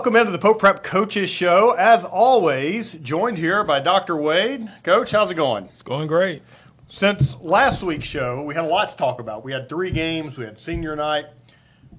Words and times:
Welcome 0.00 0.16
into 0.16 0.32
the 0.32 0.38
Pope 0.38 0.60
Prep 0.60 0.82
Coaches 0.82 1.28
Show. 1.28 1.72
As 1.78 2.06
always, 2.10 2.96
joined 3.02 3.36
here 3.36 3.64
by 3.64 3.80
Dr. 3.80 4.16
Wade. 4.16 4.62
Coach, 4.82 5.08
how's 5.12 5.30
it 5.30 5.34
going? 5.34 5.66
It's 5.66 5.82
going 5.82 6.08
great. 6.08 6.40
Since 6.88 7.34
last 7.42 7.84
week's 7.84 8.06
show, 8.06 8.42
we 8.42 8.54
had 8.54 8.64
a 8.64 8.66
lot 8.66 8.88
to 8.88 8.96
talk 8.96 9.20
about. 9.20 9.44
We 9.44 9.52
had 9.52 9.68
three 9.68 9.92
games, 9.92 10.38
we 10.38 10.46
had 10.46 10.56
senior 10.56 10.96
night. 10.96 11.26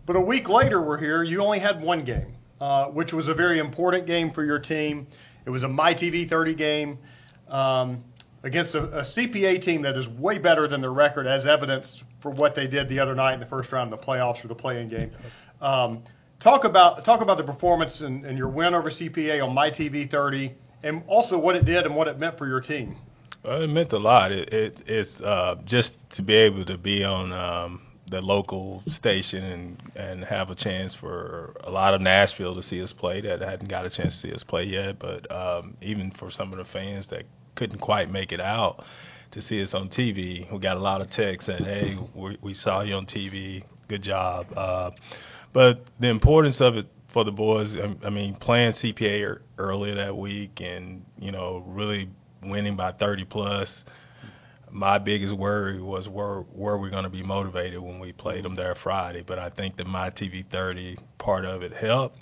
But 0.07 0.15
a 0.15 0.19
week 0.19 0.49
later, 0.49 0.81
we're 0.81 0.97
here. 0.97 1.21
You 1.21 1.43
only 1.43 1.59
had 1.59 1.79
one 1.79 2.03
game, 2.03 2.33
uh, 2.59 2.85
which 2.87 3.13
was 3.13 3.27
a 3.27 3.35
very 3.35 3.59
important 3.59 4.07
game 4.07 4.33
for 4.33 4.43
your 4.43 4.57
team. 4.57 5.05
It 5.45 5.51
was 5.51 5.61
a 5.61 5.67
MyTV 5.67 6.27
30 6.27 6.55
game 6.55 6.97
um, 7.49 8.03
against 8.41 8.73
a, 8.73 9.01
a 9.01 9.03
CPA 9.03 9.63
team 9.63 9.83
that 9.83 9.95
is 9.95 10.07
way 10.07 10.39
better 10.39 10.67
than 10.67 10.81
their 10.81 10.91
record, 10.91 11.27
as 11.27 11.45
evidenced 11.45 12.03
for 12.23 12.31
what 12.31 12.55
they 12.55 12.65
did 12.65 12.89
the 12.89 12.97
other 12.97 13.13
night 13.13 13.35
in 13.35 13.39
the 13.39 13.45
first 13.45 13.71
round 13.71 13.93
of 13.93 13.99
the 13.99 14.03
playoffs 14.03 14.43
or 14.43 14.47
the 14.47 14.55
play-in 14.55 14.89
game. 14.89 15.11
Um, 15.61 16.01
talk 16.41 16.63
about 16.63 17.05
talk 17.05 17.21
about 17.21 17.37
the 17.37 17.43
performance 17.43 18.01
and, 18.01 18.25
and 18.25 18.37
your 18.37 18.49
win 18.49 18.73
over 18.73 18.89
CPA 18.89 19.43
on 19.43 19.55
MyTV 19.55 20.09
30, 20.11 20.53
and 20.83 21.03
also 21.07 21.37
what 21.37 21.55
it 21.55 21.65
did 21.65 21.85
and 21.85 21.95
what 21.95 22.07
it 22.07 22.19
meant 22.19 22.37
for 22.37 22.47
your 22.47 22.61
team. 22.61 22.97
Well, 23.43 23.63
it 23.63 23.67
meant 23.67 23.91
a 23.93 23.97
lot. 23.97 24.31
It, 24.31 24.53
it 24.53 24.83
it's 24.85 25.21
uh, 25.21 25.55
just 25.65 25.93
to 26.15 26.21
be 26.21 26.35
able 26.35 26.65
to 26.65 26.77
be 26.77 27.03
on 27.03 27.31
um, 27.31 27.81
the 28.09 28.21
local 28.21 28.83
station 28.87 29.43
and 29.43 29.91
and 29.95 30.23
have 30.23 30.49
a 30.49 30.55
chance 30.55 30.95
for 30.95 31.55
a 31.63 31.71
lot 31.71 31.93
of 31.93 32.01
Nashville 32.01 32.55
to 32.55 32.63
see 32.63 32.81
us 32.81 32.93
play 32.93 33.21
that 33.21 33.41
hadn't 33.41 33.69
got 33.69 33.85
a 33.85 33.89
chance 33.89 34.21
to 34.21 34.27
see 34.27 34.33
us 34.33 34.43
play 34.43 34.65
yet. 34.65 34.99
But 34.99 35.31
um, 35.31 35.77
even 35.81 36.11
for 36.11 36.29
some 36.29 36.51
of 36.51 36.59
the 36.59 36.65
fans 36.65 37.07
that 37.09 37.23
couldn't 37.55 37.79
quite 37.79 38.09
make 38.09 38.31
it 38.31 38.41
out 38.41 38.83
to 39.31 39.41
see 39.41 39.61
us 39.63 39.73
on 39.73 39.89
TV, 39.89 40.51
we 40.51 40.59
got 40.59 40.77
a 40.77 40.81
lot 40.81 41.01
of 41.01 41.09
texts 41.09 41.47
saying, 41.47 41.63
"Hey, 41.63 41.97
we, 42.15 42.37
we 42.41 42.53
saw 42.53 42.81
you 42.81 42.95
on 42.95 43.05
TV. 43.05 43.63
Good 43.87 44.03
job." 44.03 44.45
Uh, 44.55 44.91
but 45.53 45.85
the 45.99 46.09
importance 46.09 46.61
of 46.61 46.75
it 46.75 46.87
for 47.13 47.23
the 47.23 47.31
boys, 47.31 47.75
I, 48.05 48.09
mean, 48.09 48.35
playing 48.35 48.73
CPA 48.73 49.27
er, 49.27 49.41
earlier 49.57 49.95
that 49.95 50.15
week 50.15 50.61
and 50.61 51.05
you 51.19 51.31
know 51.31 51.63
really 51.67 52.09
winning 52.43 52.75
by 52.75 52.91
30 52.93 53.25
plus. 53.25 53.83
My 54.69 54.97
biggest 54.97 55.35
worry 55.35 55.81
was 55.81 56.07
where 56.07 56.45
were 56.53 56.77
we 56.77 56.89
going 56.89 57.03
to 57.03 57.09
be 57.09 57.23
motivated 57.23 57.81
when 57.81 57.99
we 57.99 58.13
played 58.13 58.45
them 58.45 58.55
there 58.55 58.73
Friday. 58.73 59.23
But 59.25 59.37
I 59.37 59.49
think 59.49 59.75
the 59.75 59.83
MyTV 59.83 60.49
30 60.49 60.97
part 61.17 61.43
of 61.43 61.61
it 61.61 61.73
helped. 61.73 62.17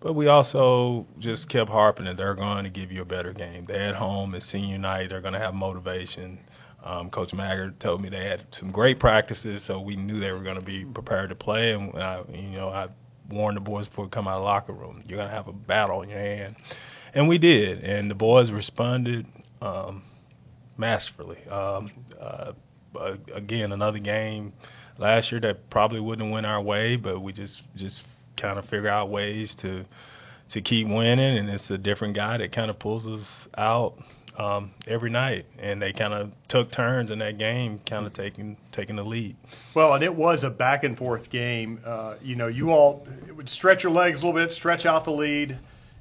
But 0.00 0.14
we 0.14 0.28
also 0.28 1.06
just 1.18 1.50
kept 1.50 1.68
harping 1.68 2.06
that 2.06 2.16
they're 2.16 2.34
going 2.34 2.64
to 2.64 2.70
give 2.70 2.90
you 2.90 3.02
a 3.02 3.04
better 3.04 3.34
game. 3.34 3.66
They're 3.66 3.90
at 3.90 3.96
home. 3.96 4.34
It's 4.34 4.46
senior 4.46 4.78
night. 4.78 5.10
They're 5.10 5.20
going 5.20 5.34
to 5.34 5.38
have 5.38 5.52
motivation. 5.52 6.38
Um, 6.82 7.10
Coach 7.10 7.32
Maggard 7.32 7.78
told 7.78 8.00
me 8.00 8.08
they 8.08 8.24
had 8.24 8.46
some 8.52 8.70
great 8.70 8.98
practices, 8.98 9.64
so 9.66 9.80
we 9.80 9.96
knew 9.96 10.18
they 10.18 10.32
were 10.32 10.42
going 10.42 10.58
to 10.58 10.64
be 10.64 10.84
prepared 10.84 11.28
to 11.28 11.34
play. 11.34 11.72
And 11.72 11.94
I, 11.96 12.22
you 12.32 12.50
know, 12.50 12.68
I 12.68 12.88
warned 13.28 13.56
the 13.56 13.60
boys 13.60 13.86
before 13.86 14.04
we 14.04 14.10
come 14.10 14.26
out 14.26 14.36
of 14.36 14.40
the 14.40 14.44
locker 14.44 14.72
room, 14.72 15.02
you're 15.06 15.18
going 15.18 15.28
to 15.28 15.34
have 15.34 15.48
a 15.48 15.52
battle 15.52 16.02
in 16.02 16.08
your 16.08 16.18
hand, 16.18 16.56
and 17.14 17.28
we 17.28 17.38
did. 17.38 17.84
And 17.84 18.10
the 18.10 18.14
boys 18.14 18.50
responded 18.50 19.26
um, 19.60 20.02
masterfully. 20.76 21.44
Um, 21.48 21.90
uh, 22.20 22.52
again, 23.34 23.72
another 23.72 23.98
game 23.98 24.52
last 24.98 25.30
year 25.30 25.40
that 25.40 25.70
probably 25.70 26.00
wouldn't 26.00 26.30
went 26.30 26.46
our 26.46 26.62
way, 26.62 26.96
but 26.96 27.20
we 27.20 27.32
just 27.32 27.62
just 27.76 28.02
kind 28.40 28.58
of 28.58 28.64
figure 28.64 28.88
out 28.88 29.10
ways 29.10 29.54
to 29.62 29.84
to 30.50 30.60
keep 30.60 30.88
winning, 30.88 31.38
and 31.38 31.48
it's 31.48 31.70
a 31.70 31.78
different 31.78 32.16
guy 32.16 32.38
that 32.38 32.52
kind 32.52 32.70
of 32.70 32.78
pulls 32.78 33.06
us 33.06 33.48
out 33.56 33.94
um, 34.38 34.70
every 34.86 35.10
night, 35.10 35.46
and 35.58 35.80
they 35.80 35.92
kind 35.92 36.14
of 36.14 36.30
took 36.48 36.72
turns 36.72 37.10
in 37.10 37.18
that 37.18 37.38
game, 37.38 37.80
kind 37.88 38.06
of 38.06 38.12
taking 38.12 38.56
taking 38.72 38.96
the 38.96 39.02
lead. 39.02 39.36
Well, 39.74 39.94
and 39.94 40.04
it 40.04 40.14
was 40.14 40.44
a 40.44 40.50
back 40.50 40.84
and 40.84 40.96
forth 40.96 41.30
game. 41.30 41.80
Uh, 41.84 42.16
you 42.22 42.36
know, 42.36 42.46
you 42.48 42.70
all 42.70 43.06
would 43.34 43.48
stretch 43.48 43.82
your 43.82 43.92
legs 43.92 44.22
a 44.22 44.26
little 44.26 44.46
bit, 44.46 44.54
stretch 44.54 44.86
out 44.86 45.04
the 45.04 45.10
lead. 45.10 45.58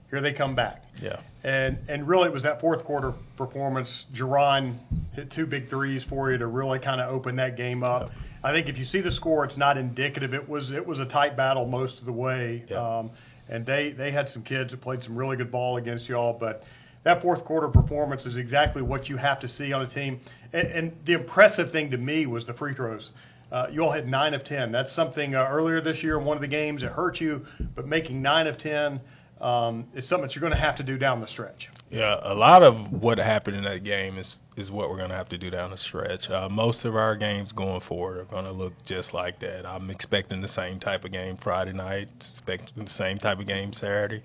Here 0.09 0.21
they 0.21 0.33
come 0.33 0.55
back. 0.55 0.83
Yeah. 1.01 1.21
And 1.43 1.77
and 1.87 2.07
really, 2.07 2.27
it 2.27 2.33
was 2.33 2.43
that 2.43 2.59
fourth 2.59 2.83
quarter 2.83 3.13
performance. 3.37 4.05
Jerron 4.13 4.77
hit 5.13 5.31
two 5.31 5.45
big 5.45 5.69
threes 5.69 6.05
for 6.09 6.31
you 6.31 6.37
to 6.37 6.47
really 6.47 6.79
kind 6.79 6.99
of 6.99 7.13
open 7.13 7.35
that 7.37 7.57
game 7.57 7.83
up. 7.83 8.09
I 8.43 8.51
think 8.51 8.67
if 8.67 8.77
you 8.77 8.85
see 8.85 9.01
the 9.01 9.11
score, 9.11 9.43
it's 9.43 9.57
not 9.57 9.77
indicative. 9.77 10.33
It 10.33 10.47
was 10.47 10.71
it 10.71 10.85
was 10.85 10.99
a 10.99 11.05
tight 11.05 11.35
battle 11.37 11.65
most 11.65 11.99
of 11.99 12.05
the 12.05 12.11
way. 12.11 12.65
Um, 12.71 13.11
and 13.49 13.65
they 13.65 13.91
they 13.91 14.11
had 14.11 14.29
some 14.29 14.43
kids 14.43 14.71
that 14.71 14.81
played 14.81 15.03
some 15.03 15.17
really 15.17 15.35
good 15.35 15.51
ball 15.51 15.77
against 15.77 16.07
y'all, 16.07 16.37
but 16.39 16.63
that 17.03 17.21
fourth 17.21 17.45
quarter 17.45 17.67
performance 17.67 18.25
is 18.25 18.35
exactly 18.35 18.81
what 18.81 19.07
you 19.07 19.17
have 19.17 19.39
to 19.39 19.47
see 19.47 19.71
on 19.73 19.81
a 19.83 19.89
team. 19.89 20.19
And, 20.53 20.67
and 20.67 20.93
the 21.05 21.13
impressive 21.13 21.71
thing 21.71 21.91
to 21.91 21.97
me 21.97 22.25
was 22.25 22.45
the 22.45 22.53
free 22.53 22.73
throws. 22.73 23.09
Uh, 23.51 23.67
you 23.71 23.83
all 23.83 23.91
had 23.91 24.07
nine 24.07 24.33
of 24.33 24.43
ten. 24.45 24.71
That's 24.71 24.93
something 24.95 25.33
uh, 25.33 25.47
earlier 25.49 25.81
this 25.81 26.03
year 26.03 26.19
in 26.19 26.25
one 26.25 26.37
of 26.37 26.41
the 26.41 26.47
games 26.47 26.83
it 26.83 26.89
hurt 26.89 27.19
you, 27.19 27.45
but 27.75 27.87
making 27.87 28.21
nine 28.21 28.45
of 28.45 28.59
ten 28.59 29.01
um, 29.41 29.87
is 29.95 30.07
something 30.07 30.27
that 30.27 30.35
you're 30.35 30.41
going 30.41 30.53
to 30.53 30.59
have 30.59 30.75
to 30.77 30.83
do 30.83 30.97
down 30.97 31.21
the 31.21 31.27
stretch. 31.27 31.69
Yeah, 31.89 32.19
a 32.21 32.35
lot 32.35 32.61
of 32.61 32.91
what 32.91 33.17
happened 33.17 33.55
in 33.55 33.63
that 33.63 33.83
game 33.83 34.17
is 34.17 34.37
is 34.57 34.69
what 34.69 34.89
we're 34.89 34.97
going 34.97 35.09
to 35.09 35.15
have 35.15 35.29
to 35.29 35.37
do 35.37 35.49
down 35.49 35.71
the 35.71 35.77
stretch. 35.77 36.29
Uh, 36.29 36.47
most 36.49 36.85
of 36.85 36.95
our 36.95 37.15
games 37.15 37.51
going 37.51 37.81
forward 37.81 38.19
are 38.19 38.25
going 38.25 38.45
to 38.45 38.51
look 38.51 38.73
just 38.85 39.13
like 39.13 39.39
that. 39.39 39.65
I'm 39.65 39.89
expecting 39.89 40.41
the 40.41 40.47
same 40.47 40.79
type 40.79 41.05
of 41.05 41.11
game 41.11 41.37
Friday 41.41 41.73
night, 41.73 42.09
expecting 42.17 42.83
the 42.83 42.91
same 42.91 43.17
type 43.17 43.39
of 43.39 43.47
game 43.47 43.73
Saturday. 43.73 44.21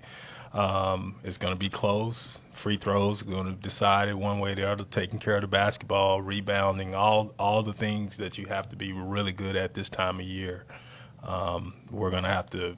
Um, 0.55 1.17
it's 1.25 1.37
going 1.37 1.53
to 1.53 1.59
be 1.59 1.69
close. 1.69 2.37
Free 2.63 2.77
throws 2.77 3.21
are 3.21 3.25
going 3.25 3.47
to 3.47 3.61
decide 3.61 4.07
it 4.07 4.17
one 4.17 4.39
way 4.39 4.53
or 4.53 4.55
the 4.55 4.67
other. 4.67 4.85
Taking 4.89 5.19
care 5.19 5.35
of 5.35 5.41
the 5.41 5.47
basketball, 5.47 6.21
rebounding, 6.21 6.95
all 6.95 7.33
all 7.37 7.61
the 7.61 7.73
things 7.73 8.15
that 8.17 8.37
you 8.37 8.45
have 8.47 8.69
to 8.69 8.77
be 8.77 8.93
really 8.93 9.33
good 9.33 9.57
at 9.57 9.73
this 9.73 9.89
time 9.89 10.19
of 10.21 10.25
year. 10.25 10.63
Um, 11.23 11.73
we're 11.91 12.09
going 12.11 12.23
to 12.23 12.29
have 12.29 12.49
to 12.51 12.77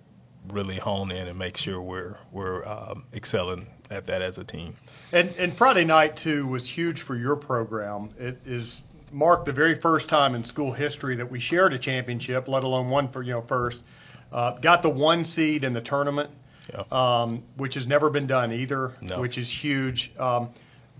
really 0.51 0.79
hone 0.79 1.11
in 1.11 1.27
and 1.27 1.37
make 1.37 1.55
sure 1.55 1.79
we're 1.79 2.17
we're 2.31 2.65
um, 2.65 3.05
excelling 3.13 3.67
at 3.91 4.07
that 4.07 4.23
as 4.23 4.39
a 4.39 4.43
team. 4.43 4.75
And 5.11 5.29
and 5.31 5.55
Friday 5.55 5.85
night 5.85 6.19
too 6.23 6.47
was 6.47 6.67
huge 6.67 7.03
for 7.05 7.15
your 7.15 7.35
program. 7.35 8.09
It 8.17 8.39
is 8.43 8.81
marked 9.11 9.45
the 9.45 9.53
very 9.53 9.79
first 9.79 10.09
time 10.09 10.33
in 10.33 10.43
school 10.43 10.73
history 10.73 11.15
that 11.17 11.29
we 11.29 11.39
shared 11.39 11.73
a 11.73 11.79
championship, 11.79 12.47
let 12.47 12.63
alone 12.63 12.89
one 12.89 13.11
for 13.11 13.21
you 13.21 13.33
know 13.33 13.45
first. 13.47 13.81
Uh, 14.31 14.57
got 14.59 14.81
the 14.81 14.89
one 14.89 15.23
seed 15.23 15.63
in 15.63 15.73
the 15.73 15.81
tournament, 15.81 16.29
um, 16.91 17.43
which 17.55 17.75
has 17.75 17.87
never 17.87 18.09
been 18.09 18.27
done 18.27 18.51
either, 18.51 18.93
no. 19.01 19.21
which 19.21 19.37
is 19.37 19.49
huge. 19.61 20.11
Um, 20.17 20.49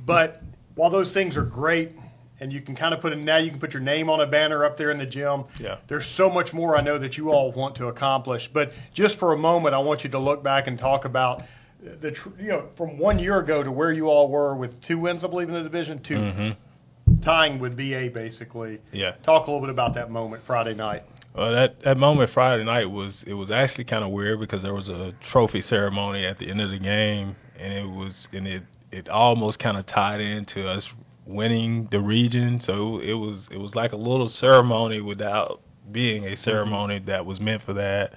but 0.06 0.42
while 0.76 0.90
those 0.90 1.14
things 1.14 1.36
are 1.38 1.46
great, 1.46 1.92
and 2.40 2.54
you 2.54 2.62
can 2.62 2.76
kind 2.76 2.94
of 2.94 3.02
put 3.02 3.14
it 3.14 3.18
now 3.18 3.38
you 3.38 3.50
can 3.50 3.60
put 3.60 3.72
your 3.72 3.82
name 3.82 4.10
on 4.10 4.22
a 4.22 4.28
banner 4.28 4.64
up 4.64 4.78
there 4.78 4.92
in 4.92 4.98
the 4.98 5.06
gym. 5.06 5.46
Yeah. 5.60 5.78
There's 5.90 6.12
so 6.18 6.30
much 6.30 6.54
more 6.54 6.78
I 6.78 6.82
know 6.82 7.00
that 7.00 7.18
you 7.18 7.32
all 7.32 7.52
want 7.52 7.78
to 7.78 7.88
accomplish, 7.88 8.50
but 8.54 8.70
just 8.94 9.18
for 9.20 9.34
a 9.34 9.38
moment 9.38 9.76
I 9.76 9.80
want 9.80 10.04
you 10.04 10.12
to 10.12 10.20
look 10.20 10.44
back 10.44 10.68
and 10.68 10.78
talk 10.78 11.06
about 11.06 11.42
the 11.80 12.16
you 12.40 12.50
know 12.50 12.70
from 12.78 12.98
one 12.98 13.20
year 13.20 13.40
ago 13.40 13.64
to 13.64 13.72
where 13.72 13.92
you 13.92 14.08
all 14.08 14.30
were 14.30 14.56
with 14.56 14.72
two 14.88 15.00
wins 15.00 15.24
I 15.24 15.28
believe 15.28 15.50
in 15.50 15.56
the 15.56 15.64
division, 15.64 16.04
2 16.08 16.14
mm-hmm. 16.14 17.22
tying 17.22 17.60
with 17.60 17.76
BA 17.76 18.10
basically. 18.14 18.82
Yeah. 18.92 19.14
Talk 19.24 19.48
a 19.48 19.52
little 19.52 19.66
bit 19.66 19.72
about 19.72 19.96
that 19.96 20.12
moment 20.12 20.44
Friday 20.46 20.76
night. 20.76 21.04
Well, 21.38 21.52
that 21.52 21.84
that 21.84 21.98
moment 21.98 22.32
Friday 22.32 22.64
night 22.64 22.90
was 22.90 23.24
it 23.28 23.36
was 23.36 23.52
actually 23.52 23.84
kind 23.84 24.04
of 24.04 24.10
weird 24.10 24.40
because 24.40 24.64
there 24.64 24.74
was 24.74 24.90
a 24.90 25.14
trophy 25.30 25.62
ceremony 25.62 26.26
at 26.26 26.40
the 26.40 26.50
end 26.50 26.60
of 26.62 26.72
the 26.72 26.80
game, 26.80 27.36
and 27.60 27.72
it 27.72 27.86
was 27.86 28.28
and 28.34 28.48
it 28.48 28.64
it 28.92 29.08
almost 29.08 29.60
kind 29.60 29.78
of 29.78 29.86
tied 29.86 30.20
into 30.20 30.68
us 30.68 30.90
winning 31.28 31.90
the 31.92 32.00
region. 32.00 32.60
So 32.60 33.00
it 33.00 33.14
was 33.14 33.48
it 33.52 33.58
was 33.58 33.76
like 33.76 33.92
a 33.92 33.98
little 33.98 34.30
ceremony 34.30 35.00
without 35.00 35.62
being 35.92 36.26
a 36.26 36.36
ceremony 36.36 37.04
that 37.06 37.28
was 37.28 37.40
meant 37.40 37.62
for 37.62 37.74
that. 37.74 38.14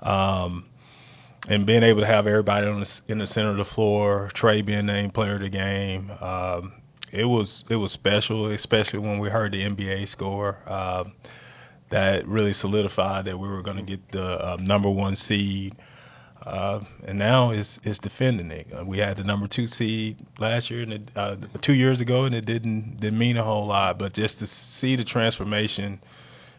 Um, 0.00 0.66
and 1.48 1.66
being 1.66 1.82
able 1.82 2.02
to 2.02 2.06
have 2.06 2.28
everybody 2.28 2.68
on 2.68 2.80
the, 2.80 2.90
in 3.08 3.18
the 3.18 3.26
center 3.26 3.50
of 3.50 3.56
the 3.56 3.64
floor, 3.64 4.30
Trey 4.34 4.62
being 4.62 4.86
named 4.86 5.14
player 5.14 5.34
of 5.34 5.40
the 5.40 5.48
game, 5.48 6.12
um, 6.20 6.74
it 7.10 7.24
was 7.24 7.64
it 7.68 7.76
was 7.76 7.90
special, 7.90 8.52
especially 8.52 9.00
when 9.00 9.18
we 9.18 9.30
heard 9.30 9.50
the 9.50 9.62
NBA 9.62 10.06
score. 10.06 10.58
Uh, 10.64 11.04
that 11.92 12.26
really 12.26 12.52
solidified 12.52 13.24
that 13.26 13.38
we 13.38 13.48
were 13.48 13.62
going 13.62 13.78
to 13.78 13.82
get 13.82 14.12
the 14.12 14.22
uh, 14.22 14.56
number 14.60 14.90
one 14.90 15.16
seed 15.16 15.76
uh, 16.46 16.80
and 17.06 17.18
now 17.18 17.50
it's 17.50 17.78
it's 17.84 17.98
defending 18.00 18.50
it. 18.50 18.66
Uh, 18.76 18.84
we 18.84 18.98
had 18.98 19.16
the 19.16 19.22
number 19.22 19.46
two 19.46 19.66
seed 19.66 20.16
last 20.38 20.70
year 20.70 20.82
and 20.82 20.92
it, 20.92 21.10
uh, 21.14 21.36
two 21.62 21.72
years 21.72 22.00
ago, 22.00 22.24
and 22.24 22.34
it 22.34 22.44
didn't 22.44 22.96
didn't 23.00 23.18
mean 23.18 23.36
a 23.36 23.44
whole 23.44 23.66
lot. 23.66 23.98
But 23.98 24.14
just 24.14 24.40
to 24.40 24.46
see 24.46 24.96
the 24.96 25.04
transformation 25.04 26.00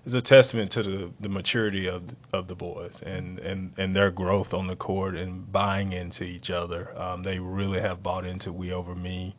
is 0.06 0.14
a 0.14 0.22
testament 0.22 0.72
to 0.74 0.84
the, 0.84 1.12
the 1.20 1.28
maturity 1.28 1.90
of 1.90 2.04
of 2.32 2.48
the 2.48 2.56
boys 2.56 3.02
and, 3.06 3.40
and, 3.40 3.74
and 3.78 3.94
their 3.94 4.10
growth 4.10 4.54
on 4.54 4.68
the 4.68 4.76
court 4.76 5.16
and 5.16 5.52
buying 5.52 5.92
into 5.92 6.24
each 6.24 6.50
other. 6.50 6.98
Um, 6.98 7.24
they 7.24 7.40
really 7.40 7.82
have 7.82 8.02
bought 8.02 8.26
into 8.26 8.54
we 8.54 8.72
over 8.72 8.96
me. 8.96 9.36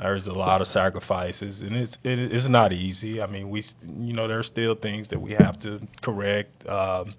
There's 0.00 0.26
a 0.26 0.32
lot 0.32 0.60
of 0.60 0.68
sacrifices, 0.68 1.60
and 1.60 1.74
it's 1.74 1.98
it, 2.04 2.18
it's 2.18 2.48
not 2.48 2.72
easy. 2.72 3.20
I 3.20 3.26
mean, 3.26 3.50
we 3.50 3.64
you 3.82 4.12
know 4.12 4.28
there's 4.28 4.46
still 4.46 4.74
things 4.74 5.08
that 5.08 5.20
we 5.20 5.32
have 5.32 5.58
to 5.60 5.80
correct. 6.02 6.66
Um, 6.68 7.14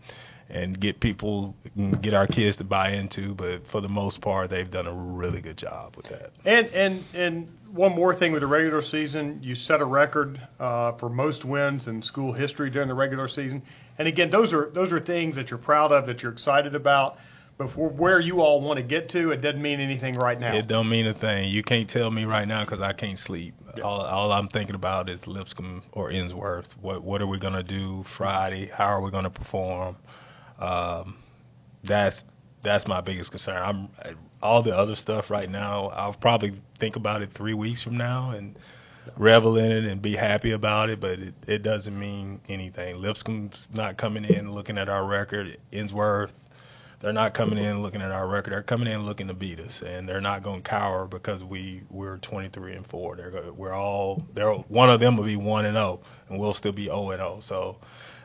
and 0.49 0.79
get 0.79 0.99
people 0.99 1.55
get 2.01 2.13
our 2.13 2.25
kids 2.25 2.57
to 2.57 2.63
buy 2.63 2.93
into 2.93 3.35
but 3.35 3.61
for 3.71 3.81
the 3.81 3.87
most 3.87 4.19
part 4.21 4.49
they've 4.49 4.71
done 4.71 4.87
a 4.87 4.93
really 4.93 5.41
good 5.41 5.57
job 5.57 5.95
with 5.95 6.07
that 6.07 6.31
and 6.45 6.67
and 6.67 7.03
and 7.13 7.47
one 7.71 7.95
more 7.95 8.17
thing 8.17 8.31
with 8.31 8.41
the 8.41 8.47
regular 8.47 8.81
season 8.81 9.39
you 9.43 9.53
set 9.53 9.79
a 9.79 9.85
record 9.85 10.41
uh, 10.59 10.97
for 10.97 11.07
most 11.07 11.45
wins 11.45 11.87
in 11.87 12.01
school 12.01 12.33
history 12.33 12.69
during 12.69 12.87
the 12.87 12.93
regular 12.95 13.27
season 13.27 13.61
and 13.99 14.07
again 14.07 14.31
those 14.31 14.51
are 14.51 14.71
those 14.73 14.91
are 14.91 14.99
things 14.99 15.35
that 15.35 15.49
you're 15.49 15.59
proud 15.59 15.91
of 15.91 16.07
that 16.07 16.21
you're 16.23 16.31
excited 16.31 16.73
about 16.73 17.17
But 17.59 17.73
for 17.73 17.89
where 17.89 18.21
you 18.21 18.39
all 18.39 18.61
want 18.61 18.77
to 18.77 18.83
get 18.83 19.09
to, 19.09 19.31
it 19.31 19.41
doesn't 19.41 19.61
mean 19.61 19.81
anything 19.81 20.15
right 20.15 20.39
now. 20.39 20.55
It 20.55 20.67
don't 20.67 20.89
mean 20.89 21.05
a 21.07 21.13
thing. 21.13 21.49
You 21.49 21.61
can't 21.61 21.89
tell 21.89 22.09
me 22.09 22.23
right 22.23 22.47
now 22.47 22.63
because 22.63 22.79
I 22.79 22.93
can't 22.93 23.19
sleep. 23.19 23.53
Yeah. 23.75 23.83
All, 23.83 23.99
all 23.99 24.31
I'm 24.31 24.47
thinking 24.47 24.75
about 24.75 25.09
is 25.09 25.19
Lipscomb 25.27 25.83
or 25.91 26.09
Ensworth. 26.09 26.67
What 26.81 27.03
what 27.03 27.21
are 27.21 27.27
we 27.27 27.37
gonna 27.37 27.61
do 27.61 28.05
Friday? 28.17 28.71
How 28.73 28.85
are 28.85 29.01
we 29.01 29.11
gonna 29.11 29.29
perform? 29.29 29.97
Um, 30.57 31.17
that's 31.83 32.23
that's 32.63 32.87
my 32.87 33.01
biggest 33.01 33.31
concern. 33.31 33.57
I'm 33.57 34.15
all 34.41 34.63
the 34.63 34.73
other 34.73 34.95
stuff 34.95 35.29
right 35.29 35.49
now. 35.49 35.87
I'll 35.89 36.13
probably 36.13 36.61
think 36.79 36.95
about 36.95 37.21
it 37.21 37.31
three 37.35 37.53
weeks 37.53 37.83
from 37.83 37.97
now 37.97 38.31
and 38.31 38.57
revel 39.17 39.57
in 39.57 39.69
it 39.69 39.83
and 39.83 40.01
be 40.01 40.15
happy 40.15 40.51
about 40.51 40.89
it. 40.89 41.01
But 41.01 41.19
it, 41.19 41.33
it 41.45 41.63
doesn't 41.63 41.99
mean 41.99 42.39
anything. 42.47 43.01
Lipscomb's 43.01 43.67
not 43.73 43.97
coming 43.97 44.23
in 44.23 44.53
looking 44.53 44.77
at 44.77 44.87
our 44.87 45.05
record. 45.05 45.57
Ensworth, 45.73 46.31
they're 47.01 47.13
not 47.13 47.33
coming 47.33 47.57
in 47.57 47.81
looking 47.81 48.01
at 48.01 48.11
our 48.11 48.27
record. 48.27 48.51
They're 48.51 48.63
coming 48.63 48.91
in 48.91 49.05
looking 49.05 49.27
to 49.27 49.33
beat 49.33 49.59
us, 49.59 49.81
and 49.85 50.07
they're 50.07 50.21
not 50.21 50.43
going 50.43 50.61
to 50.61 50.69
cower 50.69 51.05
because 51.07 51.43
we 51.43 51.83
we're 51.89 52.17
23 52.17 52.75
and 52.75 52.87
four. 52.87 53.15
They're 53.15 53.51
we're 53.53 53.73
all 53.73 54.23
they're 54.33 54.53
one 54.53 54.89
of 54.89 54.99
them 54.99 55.17
will 55.17 55.25
be 55.25 55.35
one 55.37 55.65
and 55.65 55.75
zero, 55.75 56.01
and 56.29 56.39
we'll 56.39 56.53
still 56.53 56.73
be 56.73 56.85
0 56.85 57.11
and 57.11 57.19
0. 57.19 57.39
So. 57.41 57.77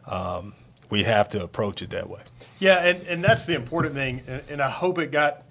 Um, 0.06 0.54
we 0.90 1.02
have 1.02 1.30
to 1.30 1.42
approach 1.42 1.80
it 1.80 1.90
that 1.90 2.08
way. 2.08 2.20
Yeah, 2.58 2.84
and, 2.84 3.02
and 3.06 3.24
that's 3.24 3.46
the 3.46 3.54
important 3.54 3.94
thing, 3.94 4.22
and, 4.26 4.42
and 4.48 4.62
I 4.62 4.70
hope 4.70 4.98
it 4.98 5.10
got, 5.10 5.42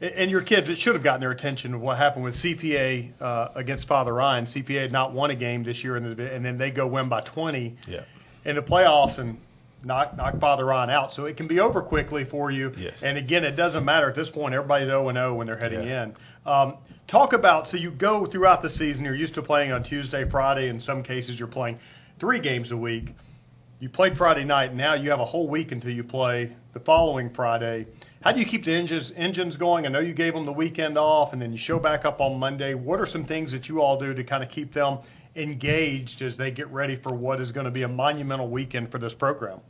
and 0.00 0.30
your 0.30 0.42
kids, 0.42 0.68
it 0.68 0.78
should 0.78 0.94
have 0.94 1.04
gotten 1.04 1.20
their 1.20 1.30
attention. 1.30 1.80
What 1.80 1.96
happened 1.96 2.24
with 2.24 2.34
CPA 2.34 3.12
uh, 3.20 3.48
against 3.54 3.86
Father 3.86 4.12
Ryan? 4.12 4.46
CPA 4.46 4.82
had 4.82 4.92
not 4.92 5.12
won 5.14 5.30
a 5.30 5.36
game 5.36 5.62
this 5.62 5.82
year, 5.84 5.96
in 5.96 6.16
the, 6.16 6.34
and 6.34 6.44
then 6.44 6.58
they 6.58 6.70
go 6.72 6.88
win 6.88 7.08
by 7.08 7.20
20 7.22 7.76
Yeah. 7.86 8.00
in 8.44 8.56
the 8.56 8.62
playoffs 8.62 9.18
and 9.18 9.38
knock 9.84 10.16
knock 10.16 10.38
Father 10.40 10.64
Ryan 10.64 10.90
out. 10.90 11.12
So 11.12 11.26
it 11.26 11.36
can 11.36 11.46
be 11.46 11.60
over 11.60 11.82
quickly 11.82 12.24
for 12.24 12.50
you. 12.50 12.72
Yes. 12.76 13.02
And 13.02 13.18
again, 13.18 13.44
it 13.44 13.52
doesn't 13.56 13.84
matter 13.84 14.08
at 14.08 14.16
this 14.16 14.30
point. 14.30 14.54
Everybody's 14.54 14.88
0 14.88 15.08
and 15.08 15.16
0 15.16 15.34
when 15.34 15.46
they're 15.46 15.56
heading 15.58 15.86
Yeah. 15.86 16.04
in. 16.04 16.16
Um, 16.46 16.74
talk 17.08 17.32
about 17.32 17.68
so 17.68 17.76
you 17.76 17.90
go 17.90 18.26
throughout 18.26 18.62
the 18.62 18.70
season. 18.70 19.04
You're 19.04 19.14
used 19.14 19.34
to 19.34 19.42
playing 19.42 19.72
on 19.72 19.82
Tuesday, 19.84 20.28
Friday. 20.28 20.68
In 20.68 20.80
some 20.80 21.02
cases, 21.02 21.38
you're 21.38 21.48
playing 21.48 21.78
three 22.20 22.40
games 22.40 22.70
a 22.70 22.76
week. 22.76 23.14
You 23.80 23.88
played 23.88 24.16
Friday 24.16 24.44
night. 24.44 24.70
And 24.70 24.78
now 24.78 24.94
you 24.94 25.10
have 25.10 25.20
a 25.20 25.24
whole 25.24 25.48
week 25.48 25.72
until 25.72 25.90
you 25.90 26.04
play 26.04 26.52
the 26.72 26.80
following 26.80 27.30
Friday. 27.34 27.86
How 28.22 28.32
do 28.32 28.40
you 28.40 28.46
keep 28.46 28.64
the 28.64 28.74
engines 28.74 29.12
engines 29.16 29.56
going? 29.56 29.84
I 29.84 29.90
know 29.90 30.00
you 30.00 30.14
gave 30.14 30.32
them 30.32 30.46
the 30.46 30.52
weekend 30.52 30.96
off, 30.96 31.32
and 31.34 31.42
then 31.42 31.52
you 31.52 31.58
show 31.58 31.78
back 31.78 32.04
up 32.06 32.20
on 32.20 32.38
Monday. 32.38 32.72
What 32.74 32.98
are 33.00 33.06
some 33.06 33.26
things 33.26 33.52
that 33.52 33.68
you 33.68 33.82
all 33.82 33.98
do 33.98 34.14
to 34.14 34.24
kind 34.24 34.42
of 34.42 34.48
keep 34.50 34.72
them 34.72 34.98
engaged 35.36 36.22
as 36.22 36.36
they 36.38 36.50
get 36.50 36.68
ready 36.70 36.98
for 37.02 37.14
what 37.14 37.40
is 37.40 37.52
going 37.52 37.64
to 37.66 37.70
be 37.70 37.82
a 37.82 37.88
monumental 37.88 38.48
weekend 38.48 38.90
for 38.90 38.98
this 38.98 39.12
program? 39.12 39.60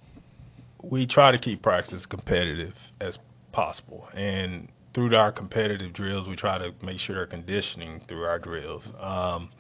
We 0.91 1.07
try 1.07 1.33
to 1.33 1.39
keep 1.39 1.63
practice 1.63 2.07
competitive 2.07 2.75
as 3.01 3.19
possible, 3.53 4.09
and 4.15 4.69
through 4.95 5.15
our 5.17 5.33
competitive 5.33 5.93
drills, 5.93 6.29
we 6.29 6.37
try 6.37 6.59
to 6.59 6.73
make 6.85 6.99
sure 6.99 7.17
they're 7.17 7.27
conditioning 7.27 8.01
through 8.09 8.25
our 8.25 8.39
drills. 8.39 8.85
Um, 9.01 9.51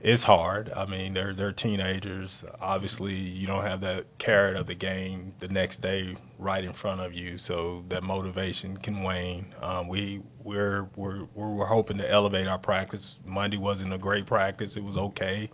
it's 0.00 0.22
hard. 0.22 0.70
I 0.70 0.86
mean, 0.86 1.14
they're 1.14 1.34
they're 1.34 1.52
teenagers. 1.52 2.30
Obviously, 2.60 3.14
you 3.14 3.46
don't 3.46 3.64
have 3.64 3.80
that 3.80 4.04
carrot 4.18 4.56
of 4.56 4.66
the 4.66 4.74
game 4.74 5.34
the 5.40 5.48
next 5.48 5.80
day 5.80 6.16
right 6.38 6.62
in 6.62 6.74
front 6.74 7.00
of 7.00 7.14
you, 7.14 7.38
so 7.38 7.82
that 7.88 8.02
motivation 8.02 8.76
can 8.76 9.02
wane. 9.02 9.54
Um, 9.60 9.88
we 9.88 10.22
we're 10.44 10.88
we're 10.96 11.24
we're 11.34 11.66
hoping 11.66 11.98
to 11.98 12.10
elevate 12.10 12.46
our 12.46 12.58
practice. 12.58 13.16
Monday 13.24 13.56
wasn't 13.56 13.92
a 13.92 13.98
great 13.98 14.26
practice. 14.26 14.76
It 14.76 14.84
was 14.84 14.96
okay 14.96 15.50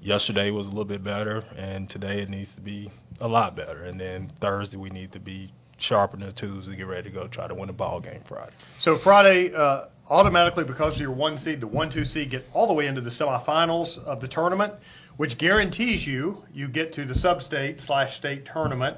yesterday 0.00 0.50
was 0.50 0.66
a 0.66 0.70
little 0.70 0.84
bit 0.84 1.02
better, 1.02 1.42
and 1.56 1.88
today 1.88 2.20
it 2.20 2.28
needs 2.28 2.54
to 2.54 2.60
be 2.60 2.90
a 3.20 3.28
lot 3.28 3.56
better. 3.56 3.82
And 3.82 3.98
then 3.98 4.30
Thursday 4.40 4.76
we 4.76 4.90
need 4.90 5.12
to 5.12 5.20
be 5.20 5.52
sharpening 5.78 6.26
the 6.26 6.34
tools 6.34 6.66
to 6.66 6.76
get 6.76 6.86
ready 6.86 7.10
to 7.10 7.14
go 7.14 7.28
try 7.28 7.46
to 7.46 7.54
win 7.54 7.68
a 7.68 7.72
ball 7.72 8.00
game 8.00 8.22
Friday. 8.28 8.52
So 8.80 8.98
Friday, 9.02 9.52
uh, 9.54 9.86
automatically 10.08 10.64
because 10.64 10.94
of 10.94 11.00
your 11.00 11.12
one 11.12 11.38
seed, 11.38 11.60
the 11.60 11.66
one 11.66 11.92
two 11.92 12.04
seed 12.04 12.30
get 12.30 12.44
all 12.54 12.66
the 12.66 12.74
way 12.74 12.86
into 12.86 13.00
the 13.00 13.10
semifinals 13.10 13.98
of 14.04 14.20
the 14.20 14.28
tournament, 14.28 14.74
which 15.16 15.38
guarantees 15.38 16.06
you 16.06 16.42
you 16.52 16.68
get 16.68 16.92
to 16.94 17.04
the 17.04 17.14
sub-state 17.14 17.80
slash 17.80 18.16
state 18.16 18.48
tournament. 18.50 18.96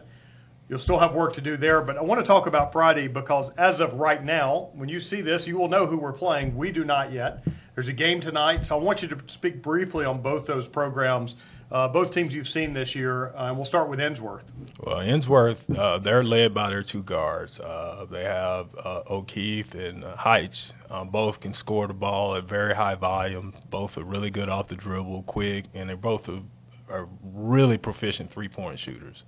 You'll 0.68 0.78
still 0.78 0.98
have 0.98 1.14
work 1.14 1.34
to 1.34 1.40
do 1.40 1.56
there, 1.56 1.80
but 1.80 1.96
I 1.96 2.02
want 2.02 2.20
to 2.20 2.26
talk 2.26 2.46
about 2.46 2.72
Friday 2.72 3.08
because 3.08 3.50
as 3.56 3.80
of 3.80 3.94
right 3.94 4.22
now, 4.22 4.68
when 4.74 4.90
you 4.90 5.00
see 5.00 5.22
this, 5.22 5.46
you 5.46 5.56
will 5.56 5.68
know 5.68 5.86
who 5.86 5.98
we're 5.98 6.12
playing. 6.12 6.54
We 6.54 6.72
do 6.72 6.84
not 6.84 7.10
yet. 7.10 7.42
There's 7.78 7.86
a 7.86 7.92
game 7.92 8.20
tonight, 8.20 8.64
so 8.66 8.76
I 8.76 8.82
want 8.82 9.02
you 9.02 9.08
to 9.10 9.16
speak 9.28 9.62
briefly 9.62 10.04
on 10.04 10.20
both 10.20 10.48
those 10.48 10.66
programs, 10.66 11.36
uh, 11.70 11.86
both 11.86 12.12
teams 12.12 12.32
you've 12.34 12.48
seen 12.48 12.74
this 12.74 12.92
year, 12.92 13.28
uh, 13.36 13.50
and 13.50 13.56
we'll 13.56 13.66
start 13.66 13.88
with 13.88 14.00
Ensworth. 14.00 14.42
Well, 14.84 14.96
Ensworth, 14.96 15.58
uh, 15.78 16.00
they're 16.00 16.24
led 16.24 16.52
by 16.52 16.70
their 16.70 16.82
two 16.82 17.04
guards. 17.04 17.60
Uh, 17.60 18.04
they 18.10 18.24
have 18.24 18.66
uh, 18.84 19.02
O'Keefe 19.08 19.74
and 19.74 20.02
uh. 20.02 20.72
Um, 20.90 21.10
both 21.10 21.38
can 21.38 21.54
score 21.54 21.86
the 21.86 21.94
ball 21.94 22.34
at 22.34 22.48
very 22.48 22.74
high 22.74 22.96
volume. 22.96 23.54
Both 23.70 23.96
are 23.96 24.02
really 24.02 24.30
good 24.30 24.48
off 24.48 24.66
the 24.66 24.74
dribble, 24.74 25.22
quick, 25.28 25.66
and 25.72 25.88
they're 25.88 25.96
both 25.96 26.28
are, 26.28 26.42
are 26.90 27.08
really 27.22 27.78
proficient 27.78 28.32
three-point 28.32 28.80
shooters. 28.80 29.22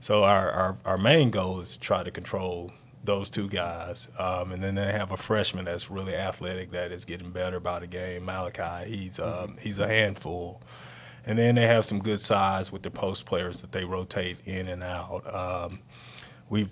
So 0.00 0.24
our, 0.24 0.50
our 0.50 0.78
our 0.86 0.96
main 0.96 1.30
goal 1.30 1.60
is 1.60 1.74
to 1.74 1.78
try 1.78 2.02
to 2.02 2.10
control 2.10 2.72
those 3.04 3.28
two 3.30 3.48
guys, 3.48 4.06
um, 4.18 4.52
and 4.52 4.62
then 4.62 4.76
they 4.76 4.92
have 4.92 5.10
a 5.10 5.16
freshman 5.16 5.64
that's 5.64 5.90
really 5.90 6.14
athletic 6.14 6.70
that 6.72 6.92
is 6.92 7.04
getting 7.04 7.32
better 7.32 7.58
by 7.58 7.80
the 7.80 7.86
game. 7.86 8.24
Malachi, 8.24 8.90
he's 8.96 9.18
um, 9.18 9.56
he's 9.60 9.78
a 9.78 9.86
handful, 9.86 10.62
and 11.26 11.38
then 11.38 11.54
they 11.54 11.66
have 11.66 11.84
some 11.84 11.98
good 11.98 12.20
size 12.20 12.70
with 12.70 12.82
the 12.82 12.90
post 12.90 13.26
players 13.26 13.60
that 13.60 13.72
they 13.72 13.84
rotate 13.84 14.38
in 14.46 14.68
and 14.68 14.82
out. 14.82 15.22
Um, 15.34 15.80
we've 16.48 16.70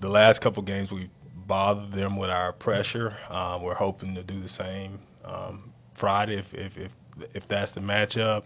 the 0.00 0.08
last 0.08 0.40
couple 0.40 0.62
games 0.62 0.92
we 0.92 1.10
bothered 1.46 1.92
them 1.92 2.16
with 2.16 2.30
our 2.30 2.52
pressure. 2.52 3.16
Um, 3.28 3.62
we're 3.62 3.74
hoping 3.74 4.14
to 4.14 4.22
do 4.22 4.40
the 4.40 4.48
same 4.48 5.00
um, 5.24 5.72
Friday 5.98 6.38
if 6.38 6.46
if 6.52 6.76
if 6.76 6.92
if 7.34 7.48
that's 7.48 7.72
the 7.72 7.80
matchup. 7.80 8.44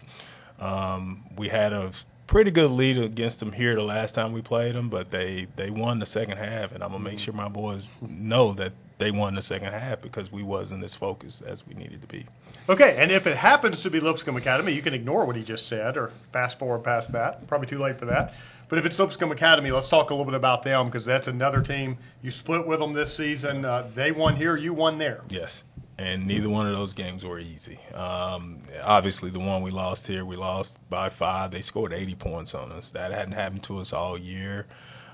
Um, 0.59 1.25
we 1.37 1.47
had 1.47 1.73
a 1.73 1.91
pretty 2.27 2.51
good 2.51 2.71
lead 2.71 2.97
against 2.97 3.39
them 3.39 3.51
here 3.51 3.75
the 3.75 3.81
last 3.81 4.15
time 4.15 4.33
we 4.33 4.41
played 4.41 4.75
them, 4.75 4.89
but 4.89 5.11
they 5.11 5.47
they 5.57 5.69
won 5.69 5.99
the 5.99 6.05
second 6.05 6.37
half, 6.37 6.71
and 6.71 6.83
I'm 6.83 6.91
gonna 6.91 7.03
make 7.03 7.19
sure 7.19 7.33
my 7.33 7.49
boys 7.49 7.83
know 8.01 8.53
that 8.55 8.73
they 8.99 9.11
won 9.11 9.35
the 9.35 9.41
second 9.41 9.71
half 9.73 10.01
because 10.01 10.31
we 10.31 10.43
wasn't 10.43 10.83
as 10.83 10.95
focused 10.95 11.43
as 11.47 11.63
we 11.67 11.73
needed 11.73 12.01
to 12.01 12.07
be. 12.07 12.25
Okay, 12.69 12.95
and 12.97 13.11
if 13.11 13.25
it 13.25 13.37
happens 13.37 13.83
to 13.83 13.89
be 13.89 13.99
Lipscomb 13.99 14.37
Academy, 14.37 14.71
you 14.73 14.81
can 14.81 14.93
ignore 14.93 15.25
what 15.25 15.35
he 15.35 15.43
just 15.43 15.67
said 15.67 15.97
or 15.97 16.11
fast 16.31 16.57
forward 16.59 16.83
past 16.83 17.11
that. 17.11 17.45
Probably 17.47 17.67
too 17.67 17.79
late 17.79 17.99
for 17.99 18.05
that. 18.05 18.31
But 18.69 18.79
if 18.79 18.85
it's 18.85 18.97
Lipscomb 18.97 19.31
Academy, 19.31 19.71
let's 19.71 19.89
talk 19.89 20.09
a 20.09 20.13
little 20.13 20.25
bit 20.25 20.33
about 20.35 20.63
them 20.63 20.87
because 20.87 21.05
that's 21.05 21.27
another 21.27 21.61
team. 21.61 21.97
You 22.21 22.31
split 22.31 22.65
with 22.65 22.79
them 22.79 22.93
this 22.93 23.15
season. 23.17 23.65
Uh, 23.65 23.91
they 23.95 24.11
won 24.11 24.35
here, 24.35 24.57
you 24.57 24.73
won 24.73 24.97
there. 24.97 25.21
Yes, 25.29 25.61
and 25.97 26.25
neither 26.27 26.49
one 26.49 26.67
of 26.67 26.73
those 26.73 26.93
games 26.93 27.23
were 27.23 27.39
easy. 27.39 27.79
Um, 27.93 28.63
obviously, 28.81 29.29
the 29.29 29.39
one 29.39 29.61
we 29.61 29.71
lost 29.71 30.07
here, 30.07 30.25
we 30.25 30.35
lost 30.35 30.77
by 30.89 31.09
five. 31.09 31.51
They 31.51 31.61
scored 31.61 31.93
80 31.93 32.15
points 32.15 32.55
on 32.55 32.71
us. 32.71 32.89
That 32.93 33.11
hadn't 33.11 33.33
happened 33.33 33.63
to 33.67 33.77
us 33.77 33.93
all 33.93 34.17
year. 34.17 34.65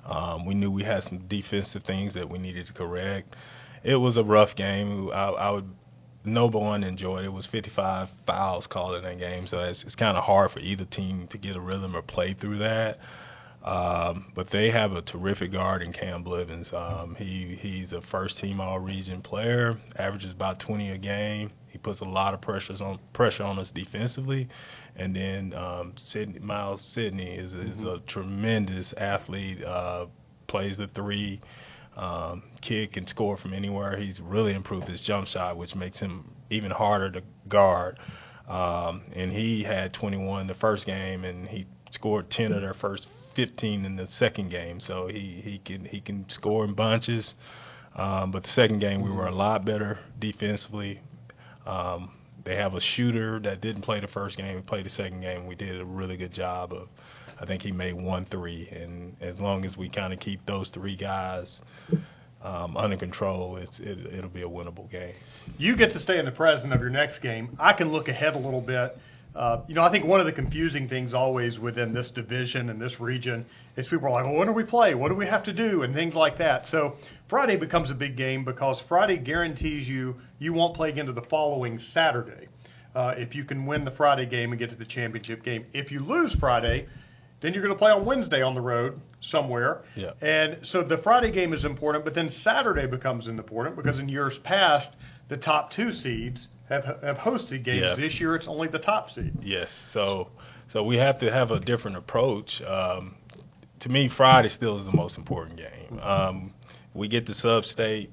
Um, 0.05 0.45
we 0.45 0.53
knew 0.53 0.71
we 0.71 0.83
had 0.83 1.03
some 1.03 1.27
defensive 1.27 1.83
things 1.83 2.13
that 2.13 2.29
we 2.29 2.39
needed 2.39 2.67
to 2.67 2.73
correct. 2.73 3.35
It 3.83 3.95
was 3.95 4.17
a 4.17 4.23
rough 4.23 4.55
game. 4.55 5.09
I, 5.11 5.29
I 5.29 5.51
would 5.51 5.69
no 6.25 6.47
one 6.47 6.83
enjoyed 6.83 7.23
it. 7.23 7.27
It 7.27 7.33
was 7.33 7.45
55 7.45 8.09
fouls 8.25 8.67
called 8.67 8.95
in 8.95 9.03
that 9.03 9.19
game, 9.19 9.47
so 9.47 9.59
it's, 9.61 9.83
it's 9.83 9.95
kind 9.95 10.17
of 10.17 10.23
hard 10.23 10.51
for 10.51 10.59
either 10.59 10.85
team 10.85 11.27
to 11.31 11.37
get 11.37 11.55
a 11.55 11.61
rhythm 11.61 11.95
or 11.95 12.01
play 12.01 12.33
through 12.33 12.59
that. 12.59 12.99
Um, 13.63 14.31
but 14.35 14.49
they 14.51 14.71
have 14.71 14.93
a 14.93 15.01
terrific 15.01 15.51
guard 15.51 15.81
in 15.81 15.91
Cam 15.91 16.23
Blivens. 16.23 16.71
Um, 16.71 17.15
he 17.19 17.57
he's 17.59 17.91
a 17.91 18.01
first 18.01 18.37
team 18.37 18.61
All 18.61 18.79
Region 18.79 19.21
player, 19.21 19.75
averages 19.97 20.33
about 20.33 20.61
20 20.61 20.91
a 20.91 20.97
game. 20.97 21.51
He 21.67 21.77
puts 21.77 21.99
a 21.99 22.05
lot 22.05 22.33
of 22.33 22.41
pressures 22.41 22.81
on 22.81 22.99
pressure 23.13 23.43
on 23.43 23.59
us 23.59 23.69
defensively, 23.71 24.47
and 24.95 25.13
then 25.13 25.53
um, 25.53 25.93
Sidney, 25.97 26.39
Miles 26.39 26.81
Sidney 26.93 27.35
is 27.35 27.53
is 27.53 27.83
a 27.83 27.99
tremendous 28.07 28.93
athlete. 28.97 29.63
Uh, 29.63 30.05
plays 30.47 30.77
the 30.77 30.87
three. 30.87 31.41
Um, 31.97 32.43
kid 32.61 32.93
can 32.93 33.07
score 33.07 33.35
from 33.35 33.53
anywhere. 33.53 33.97
He's 33.97 34.21
really 34.21 34.53
improved 34.53 34.87
his 34.87 35.01
jump 35.01 35.27
shot, 35.27 35.57
which 35.57 35.75
makes 35.75 35.99
him 35.99 36.31
even 36.49 36.71
harder 36.71 37.11
to 37.11 37.21
guard. 37.49 37.99
Um, 38.47 39.01
and 39.13 39.33
he 39.33 39.63
had 39.63 39.93
21 39.93 40.47
the 40.47 40.53
first 40.55 40.85
game, 40.85 41.25
and 41.25 41.45
he 41.45 41.65
scored 41.91 42.31
10 42.31 42.53
of 42.53 42.61
their 42.61 42.73
first 42.73 43.07
15 43.35 43.85
in 43.85 43.95
the 43.95 44.07
second 44.07 44.49
game. 44.49 44.79
So 44.79 45.07
he, 45.07 45.41
he 45.43 45.61
can 45.63 45.85
he 45.85 46.01
can 46.01 46.29
score 46.29 46.65
in 46.65 46.73
bunches. 46.73 47.33
Um, 47.95 48.31
but 48.31 48.43
the 48.43 48.49
second 48.49 48.79
game 48.79 49.01
we 49.01 49.11
were 49.11 49.27
a 49.27 49.35
lot 49.35 49.65
better 49.65 49.99
defensively. 50.19 51.01
Um, 51.65 52.11
they 52.45 52.55
have 52.55 52.73
a 52.73 52.81
shooter 52.81 53.39
that 53.41 53.61
didn't 53.61 53.81
play 53.81 53.99
the 53.99 54.07
first 54.07 54.37
game. 54.37 54.55
We 54.55 54.61
played 54.61 54.85
the 54.85 54.89
second 54.89 55.21
game. 55.21 55.45
We 55.45 55.55
did 55.55 55.79
a 55.79 55.85
really 55.85 56.17
good 56.17 56.33
job 56.33 56.73
of. 56.73 56.87
I 57.41 57.45
think 57.45 57.61
he 57.61 57.71
made 57.71 57.93
one 57.93 58.25
three, 58.25 58.67
and 58.67 59.15
as 59.21 59.39
long 59.39 59.63
as 59.63 59.77
we 59.77 59.89
kind 59.89 60.11
of 60.11 60.19
keep 60.19 60.45
those 60.45 60.69
three 60.69 60.97
guys 60.97 61.61
um, 62.41 62.75
under 62.75 62.97
control, 62.97 63.55
it's 63.55 63.79
it, 63.79 63.97
it'll 64.13 64.29
be 64.29 64.41
a 64.41 64.49
winnable 64.49 64.91
game. 64.91 65.13
You 65.57 65.77
get 65.77 65.91
to 65.93 65.99
stay 65.99 66.19
in 66.19 66.25
the 66.25 66.31
present 66.31 66.73
of 66.73 66.81
your 66.81 66.89
next 66.89 67.19
game. 67.19 67.55
I 67.57 67.73
can 67.73 67.91
look 67.91 68.09
ahead 68.09 68.35
a 68.35 68.37
little 68.37 68.61
bit. 68.61 68.97
Uh, 69.39 69.61
you 69.69 69.73
know, 69.73 69.83
I 69.83 69.89
think 69.89 70.03
one 70.05 70.19
of 70.19 70.25
the 70.25 70.33
confusing 70.33 70.89
things 70.89 71.13
always 71.13 71.59
within 71.59 71.93
this 71.93 72.11
division 72.13 72.69
and 72.69 72.81
this 72.81 72.99
region 72.99 73.45
is 73.77 73.87
people 73.87 74.07
are 74.07 74.11
like, 74.11 74.25
well, 74.25 74.35
when 74.35 74.47
do 74.47 74.53
we 74.53 74.65
play? 74.65 74.95
What 74.95 75.07
do 75.07 75.15
we 75.15 75.25
have 75.27 75.45
to 75.45 75.53
do? 75.53 75.83
And 75.83 75.93
things 75.93 76.13
like 76.13 76.37
that. 76.39 76.65
So 76.65 76.97
Friday 77.29 77.55
becomes 77.55 77.89
a 77.89 77.93
big 77.93 78.17
game 78.17 78.43
because 78.43 78.83
Friday 78.89 79.17
guarantees 79.17 79.87
you 79.87 80.15
you 80.39 80.51
won't 80.51 80.75
play 80.75 80.89
again 80.89 81.05
to 81.05 81.13
the 81.13 81.23
following 81.29 81.79
Saturday. 81.79 82.49
Uh, 82.93 83.13
if 83.15 83.33
you 83.33 83.45
can 83.45 83.65
win 83.65 83.85
the 83.85 83.91
Friday 83.91 84.25
game 84.25 84.51
and 84.51 84.59
get 84.59 84.71
to 84.71 84.75
the 84.75 84.83
championship 84.83 85.41
game. 85.41 85.65
If 85.73 85.89
you 85.89 86.01
lose 86.01 86.35
Friday, 86.37 86.87
then 87.41 87.53
you're 87.53 87.63
going 87.63 87.73
to 87.73 87.79
play 87.79 87.91
on 87.91 88.05
Wednesday 88.05 88.41
on 88.41 88.55
the 88.55 88.61
road 88.61 88.99
somewhere. 89.21 89.83
Yeah. 89.95 90.11
And 90.19 90.57
so 90.65 90.83
the 90.83 90.97
Friday 90.97 91.31
game 91.31 91.53
is 91.53 91.63
important, 91.63 92.03
but 92.03 92.13
then 92.13 92.29
Saturday 92.29 92.87
becomes 92.87 93.27
important 93.27 93.77
because 93.77 93.99
in 93.99 94.09
years 94.09 94.37
past, 94.43 94.97
the 95.29 95.37
top 95.37 95.71
two 95.71 95.93
seeds 95.93 96.49
have 96.69 96.85
have 97.01 97.17
hosted 97.17 97.63
games. 97.63 97.81
Yeah. 97.81 97.95
This 97.95 98.19
year, 98.19 98.35
it's 98.35 98.47
only 98.47 98.67
the 98.67 98.79
top 98.79 99.09
seed. 99.09 99.33
Yes. 99.41 99.69
So 99.91 100.29
so 100.71 100.83
we 100.83 100.97
have 100.97 101.19
to 101.19 101.31
have 101.31 101.51
a 101.51 101.59
different 101.59 101.97
approach. 101.97 102.61
Um, 102.61 103.15
to 103.81 103.89
me, 103.89 104.09
Friday 104.15 104.49
still 104.49 104.79
is 104.79 104.85
the 104.85 104.91
most 104.91 105.17
important 105.17 105.57
game. 105.57 105.99
Um, 105.99 106.53
we 106.93 107.07
get 107.07 107.25
to 107.27 107.33
sub 107.33 107.63
state. 107.65 108.11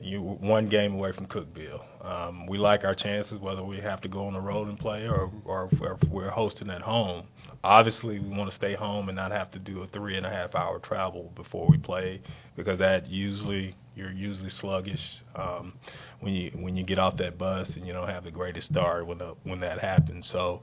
You 0.00 0.20
one 0.20 0.68
game 0.68 0.94
away 0.94 1.12
from 1.12 1.26
Cookeville. 1.26 1.80
Um, 2.04 2.46
we 2.46 2.58
like 2.58 2.84
our 2.84 2.94
chances 2.94 3.40
whether 3.40 3.64
we 3.64 3.78
have 3.80 4.00
to 4.02 4.08
go 4.08 4.26
on 4.26 4.34
the 4.34 4.40
road 4.40 4.68
and 4.68 4.78
play 4.78 5.06
or 5.08 5.30
or 5.44 5.68
if 5.72 5.80
we're- 5.80 5.96
if 6.02 6.08
we're 6.10 6.30
hosting 6.30 6.68
at 6.70 6.82
home. 6.82 7.26
Obviously, 7.62 8.18
we 8.18 8.28
want 8.36 8.50
to 8.50 8.54
stay 8.54 8.74
home 8.74 9.08
and 9.08 9.16
not 9.16 9.30
have 9.32 9.50
to 9.52 9.58
do 9.58 9.82
a 9.82 9.86
three 9.86 10.16
and 10.16 10.26
a 10.26 10.28
half 10.30 10.54
hour 10.54 10.78
travel 10.78 11.32
before 11.34 11.66
we 11.66 11.78
play 11.78 12.20
because 12.56 12.78
that 12.78 13.06
usually 13.08 13.74
you're 13.96 14.10
usually 14.12 14.50
sluggish 14.50 15.00
um, 15.36 15.72
when 16.20 16.34
you 16.34 16.50
when 16.56 16.76
you 16.76 16.84
get 16.84 16.98
off 16.98 17.16
that 17.16 17.38
bus 17.38 17.70
and 17.76 17.86
you 17.86 17.92
don't 17.92 18.08
have 18.08 18.24
the 18.24 18.30
greatest 18.30 18.66
start 18.68 19.06
when 19.06 19.18
the, 19.18 19.34
when 19.44 19.60
that 19.60 19.78
happens. 19.78 20.26
So 20.28 20.60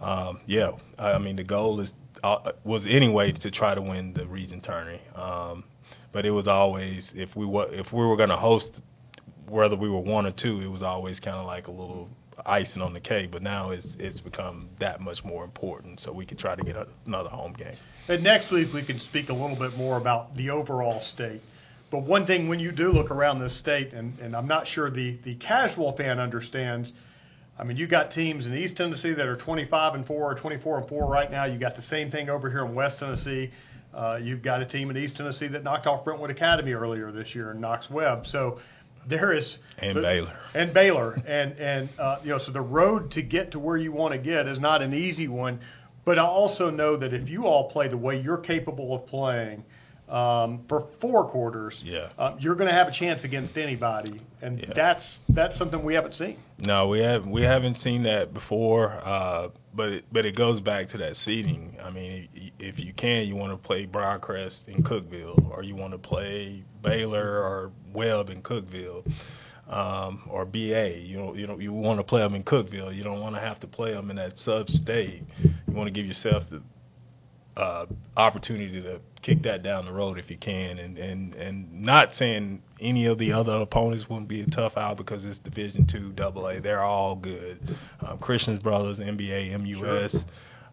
um, 0.00 0.40
yeah, 0.46 0.70
I 0.98 1.12
I 1.12 1.18
mean 1.18 1.36
the 1.36 1.44
goal 1.44 1.80
is 1.80 1.92
uh, 2.22 2.52
was 2.64 2.86
anyway 2.86 3.32
to 3.32 3.50
try 3.50 3.74
to 3.74 3.82
win 3.82 4.14
the 4.14 4.26
region 4.26 4.60
tourney. 4.60 5.00
Um, 5.14 5.64
but 6.12 6.26
it 6.26 6.30
was 6.30 6.48
always 6.48 7.12
if 7.14 7.34
we 7.36 7.46
were 7.46 7.72
if 7.72 7.92
we 7.92 8.04
were 8.04 8.16
going 8.16 8.28
to 8.28 8.36
host, 8.36 8.80
whether 9.48 9.76
we 9.76 9.88
were 9.88 10.00
one 10.00 10.26
or 10.26 10.32
two, 10.32 10.60
it 10.60 10.68
was 10.68 10.82
always 10.82 11.20
kind 11.20 11.36
of 11.36 11.46
like 11.46 11.66
a 11.66 11.70
little 11.70 12.08
icing 12.46 12.82
on 12.82 12.92
the 12.92 13.00
cake. 13.00 13.30
But 13.30 13.42
now 13.42 13.70
it's 13.70 13.96
it's 13.98 14.20
become 14.20 14.68
that 14.80 15.00
much 15.00 15.24
more 15.24 15.44
important, 15.44 16.00
so 16.00 16.12
we 16.12 16.26
can 16.26 16.36
try 16.36 16.54
to 16.54 16.62
get 16.62 16.76
a, 16.76 16.86
another 17.06 17.30
home 17.30 17.52
game. 17.52 17.76
And 18.08 18.24
next 18.24 18.50
week 18.50 18.72
we 18.72 18.84
can 18.84 18.98
speak 18.98 19.28
a 19.28 19.34
little 19.34 19.58
bit 19.58 19.76
more 19.76 19.98
about 19.98 20.34
the 20.34 20.50
overall 20.50 21.00
state. 21.00 21.40
But 21.90 22.04
one 22.04 22.24
thing 22.24 22.48
when 22.48 22.60
you 22.60 22.70
do 22.70 22.90
look 22.92 23.10
around 23.10 23.40
this 23.40 23.58
state, 23.58 23.92
and, 23.92 24.16
and 24.20 24.36
I'm 24.36 24.46
not 24.46 24.68
sure 24.68 24.90
the, 24.90 25.18
the 25.24 25.34
casual 25.36 25.96
fan 25.96 26.20
understands, 26.20 26.92
I 27.58 27.64
mean, 27.64 27.76
you 27.76 27.88
got 27.88 28.12
teams 28.12 28.46
in 28.46 28.54
East 28.54 28.76
Tennessee 28.76 29.12
that 29.12 29.26
are 29.26 29.36
25 29.36 29.94
and 29.94 30.06
4 30.06 30.32
or 30.32 30.34
24 30.36 30.78
and 30.78 30.88
4 30.88 31.10
right 31.10 31.30
now. 31.30 31.46
You 31.46 31.58
got 31.58 31.74
the 31.74 31.82
same 31.82 32.10
thing 32.10 32.30
over 32.30 32.48
here 32.48 32.64
in 32.64 32.74
West 32.74 33.00
Tennessee. 33.00 33.50
Uh, 33.94 34.18
you've 34.22 34.42
got 34.42 34.62
a 34.62 34.66
team 34.66 34.90
in 34.90 34.96
East 34.96 35.16
Tennessee 35.16 35.48
that 35.48 35.64
knocked 35.64 35.86
off 35.86 36.04
Brentwood 36.04 36.30
Academy 36.30 36.72
earlier 36.72 37.10
this 37.10 37.34
year 37.34 37.50
in 37.50 37.60
Knox 37.60 37.90
Webb. 37.90 38.26
So 38.26 38.60
there 39.08 39.32
is 39.32 39.56
And 39.78 39.96
the- 39.96 40.02
Baylor. 40.02 40.32
and 40.54 40.72
Baylor, 40.74 41.14
and 41.26 41.52
and 41.58 41.88
uh, 41.98 42.18
you 42.22 42.30
know, 42.30 42.38
so 42.38 42.52
the 42.52 42.60
road 42.60 43.10
to 43.12 43.22
get 43.22 43.52
to 43.52 43.58
where 43.58 43.76
you 43.76 43.90
want 43.92 44.12
to 44.12 44.18
get 44.18 44.46
is 44.46 44.60
not 44.60 44.82
an 44.82 44.94
easy 44.94 45.26
one. 45.28 45.60
But 46.04 46.18
I 46.18 46.22
also 46.24 46.70
know 46.70 46.96
that 46.96 47.12
if 47.12 47.28
you 47.28 47.44
all 47.46 47.70
play 47.70 47.88
the 47.88 47.96
way 47.96 48.20
you're 48.20 48.38
capable 48.38 48.94
of 48.94 49.06
playing 49.06 49.64
um, 50.10 50.64
for 50.68 50.88
four 51.00 51.28
quarters, 51.30 51.80
Yeah. 51.84 52.08
uh, 52.18 52.34
you're 52.38 52.56
going 52.56 52.68
to 52.68 52.74
have 52.74 52.88
a 52.88 52.92
chance 52.92 53.22
against 53.24 53.56
anybody, 53.56 54.20
and 54.42 54.58
Yeah. 54.58 54.72
that's 54.74 55.20
that's 55.28 55.56
something 55.56 55.82
we 55.84 55.94
haven't 55.94 56.14
seen. 56.14 56.36
No, 56.58 56.88
we 56.88 56.98
have 57.00 57.26
we 57.26 57.42
haven't 57.42 57.76
seen 57.76 58.02
that 58.02 58.34
before. 58.34 58.90
Uh, 58.90 59.48
but 59.72 59.88
it, 59.88 60.04
but 60.10 60.26
it 60.26 60.34
goes 60.36 60.58
back 60.60 60.88
to 60.88 60.98
that 60.98 61.14
seeding. 61.16 61.76
I 61.82 61.90
mean, 61.90 62.28
if 62.58 62.78
you 62.80 62.92
can, 62.92 63.26
you 63.28 63.36
want 63.36 63.52
to 63.52 63.56
play 63.66 63.86
Briarcrest 63.86 64.66
in 64.66 64.82
Cookeville, 64.82 65.48
or 65.50 65.62
you 65.62 65.76
want 65.76 65.92
to 65.92 65.98
play 65.98 66.64
Baylor 66.82 67.38
or 67.38 67.70
Webb 67.94 68.30
in 68.30 68.42
Cookeville, 68.42 69.06
um, 69.68 70.22
or 70.28 70.44
BA. 70.44 70.98
You 70.98 71.18
know, 71.18 71.34
you 71.34 71.46
know, 71.46 71.58
you 71.60 71.72
want 71.72 72.00
to 72.00 72.04
play 72.04 72.20
them 72.20 72.34
in 72.34 72.42
Cookeville. 72.42 72.94
You 72.96 73.04
don't 73.04 73.20
want 73.20 73.36
to 73.36 73.40
have 73.40 73.60
to 73.60 73.68
play 73.68 73.92
them 73.92 74.10
in 74.10 74.16
that 74.16 74.38
sub 74.38 74.68
state. 74.68 75.22
You 75.42 75.72
want 75.72 75.86
to 75.86 75.92
give 75.92 76.06
yourself 76.06 76.42
the 76.50 76.60
uh, 77.60 77.84
opportunity 78.16 78.80
to 78.80 79.00
kick 79.20 79.42
that 79.42 79.62
down 79.62 79.84
the 79.84 79.92
road 79.92 80.18
if 80.18 80.30
you 80.30 80.38
can, 80.38 80.78
and 80.78 80.96
and 80.96 81.34
and 81.34 81.82
not 81.82 82.14
saying 82.14 82.62
any 82.80 83.04
of 83.04 83.18
the 83.18 83.32
other 83.32 83.52
opponents 83.52 84.06
wouldn't 84.08 84.28
be 84.28 84.40
a 84.40 84.46
tough 84.46 84.76
out 84.76 84.96
because 84.96 85.24
it's 85.24 85.38
Division 85.38 85.86
Two 85.86 86.10
Double 86.12 86.48
A. 86.48 86.60
They're 86.60 86.82
all 86.82 87.14
good. 87.14 87.76
Um, 88.00 88.18
Christian's 88.18 88.62
Brothers, 88.62 88.98
MBA, 88.98 89.52
MUS, 89.60 90.24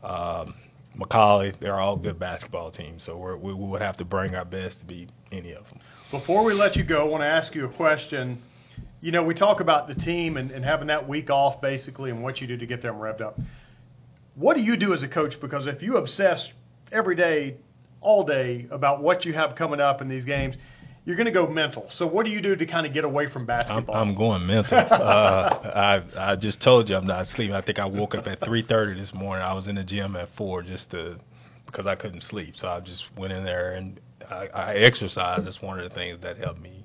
um, 0.01 0.55
McCallie. 0.97 1.59
They're 1.59 1.79
all 1.79 1.97
good 1.97 2.17
basketball 2.17 2.71
teams. 2.71 3.03
So 3.03 3.17
we're, 3.17 3.35
we 3.35 3.53
we 3.53 3.65
would 3.65 3.81
have 3.81 3.97
to 3.97 4.05
bring 4.05 4.33
our 4.33 4.45
best 4.45 4.79
to 4.79 4.85
beat 4.85 5.09
any 5.31 5.51
of 5.51 5.65
them. 5.65 5.79
Before 6.09 6.45
we 6.45 6.53
let 6.53 6.77
you 6.77 6.85
go, 6.85 7.05
I 7.05 7.09
want 7.09 7.21
to 7.21 7.27
ask 7.27 7.53
you 7.53 7.65
a 7.65 7.73
question. 7.73 8.41
You 9.01 9.11
know, 9.11 9.23
we 9.23 9.33
talk 9.33 9.59
about 9.59 9.89
the 9.89 9.95
team 9.95 10.37
and, 10.37 10.51
and 10.51 10.63
having 10.63 10.87
that 10.87 11.07
week 11.07 11.29
off 11.29 11.59
basically 11.59 12.11
and 12.11 12.23
what 12.23 12.39
you 12.39 12.47
do 12.47 12.55
to 12.57 12.65
get 12.65 12.81
them 12.81 12.95
revved 12.95 13.21
up. 13.21 13.37
What 14.35 14.55
do 14.55 14.61
you 14.61 14.77
do 14.77 14.93
as 14.93 15.03
a 15.03 15.07
coach? 15.07 15.33
Because 15.41 15.67
if 15.67 15.81
you 15.81 15.97
obsess 15.97 16.47
every 16.91 17.15
day, 17.15 17.57
all 18.01 18.25
day 18.25 18.67
about 18.71 19.01
what 19.01 19.25
you 19.25 19.33
have 19.33 19.55
coming 19.55 19.79
up 19.79 20.01
in 20.01 20.07
these 20.07 20.25
games, 20.25 20.55
you're 21.05 21.15
going 21.15 21.25
to 21.25 21.31
go 21.31 21.47
mental. 21.47 21.87
So 21.91 22.05
what 22.05 22.25
do 22.25 22.31
you 22.31 22.41
do 22.41 22.55
to 22.55 22.65
kind 22.65 22.85
of 22.85 22.93
get 22.93 23.05
away 23.05 23.31
from 23.31 23.43
I'm, 23.43 23.47
basketball? 23.47 23.95
I'm 23.95 24.15
going 24.15 24.45
mental. 24.45 24.77
Uh, 24.97 26.03
I 26.15 26.31
I 26.31 26.35
just 26.35 26.61
told 26.61 26.89
you 26.89 26.95
I'm 26.95 27.07
not 27.07 27.27
sleeping. 27.27 27.55
I 27.55 27.61
think 27.61 27.79
I 27.79 27.85
woke 27.85 28.13
up 28.15 28.27
at 28.27 28.41
3:30 28.41 28.99
this 28.99 29.13
morning. 29.13 29.43
I 29.43 29.53
was 29.53 29.67
in 29.67 29.75
the 29.75 29.83
gym 29.83 30.15
at 30.15 30.29
four 30.37 30.61
just 30.61 30.91
to 30.91 31.17
because 31.65 31.87
I 31.87 31.95
couldn't 31.95 32.21
sleep. 32.21 32.55
So 32.55 32.67
I 32.67 32.79
just 32.81 33.05
went 33.17 33.31
in 33.31 33.43
there 33.45 33.73
and 33.73 33.99
I, 34.29 34.47
I 34.47 34.75
exercise. 34.75 35.45
That's 35.45 35.61
one 35.61 35.79
of 35.79 35.89
the 35.89 35.95
things 35.95 36.21
that 36.23 36.37
helped 36.37 36.61
me 36.61 36.83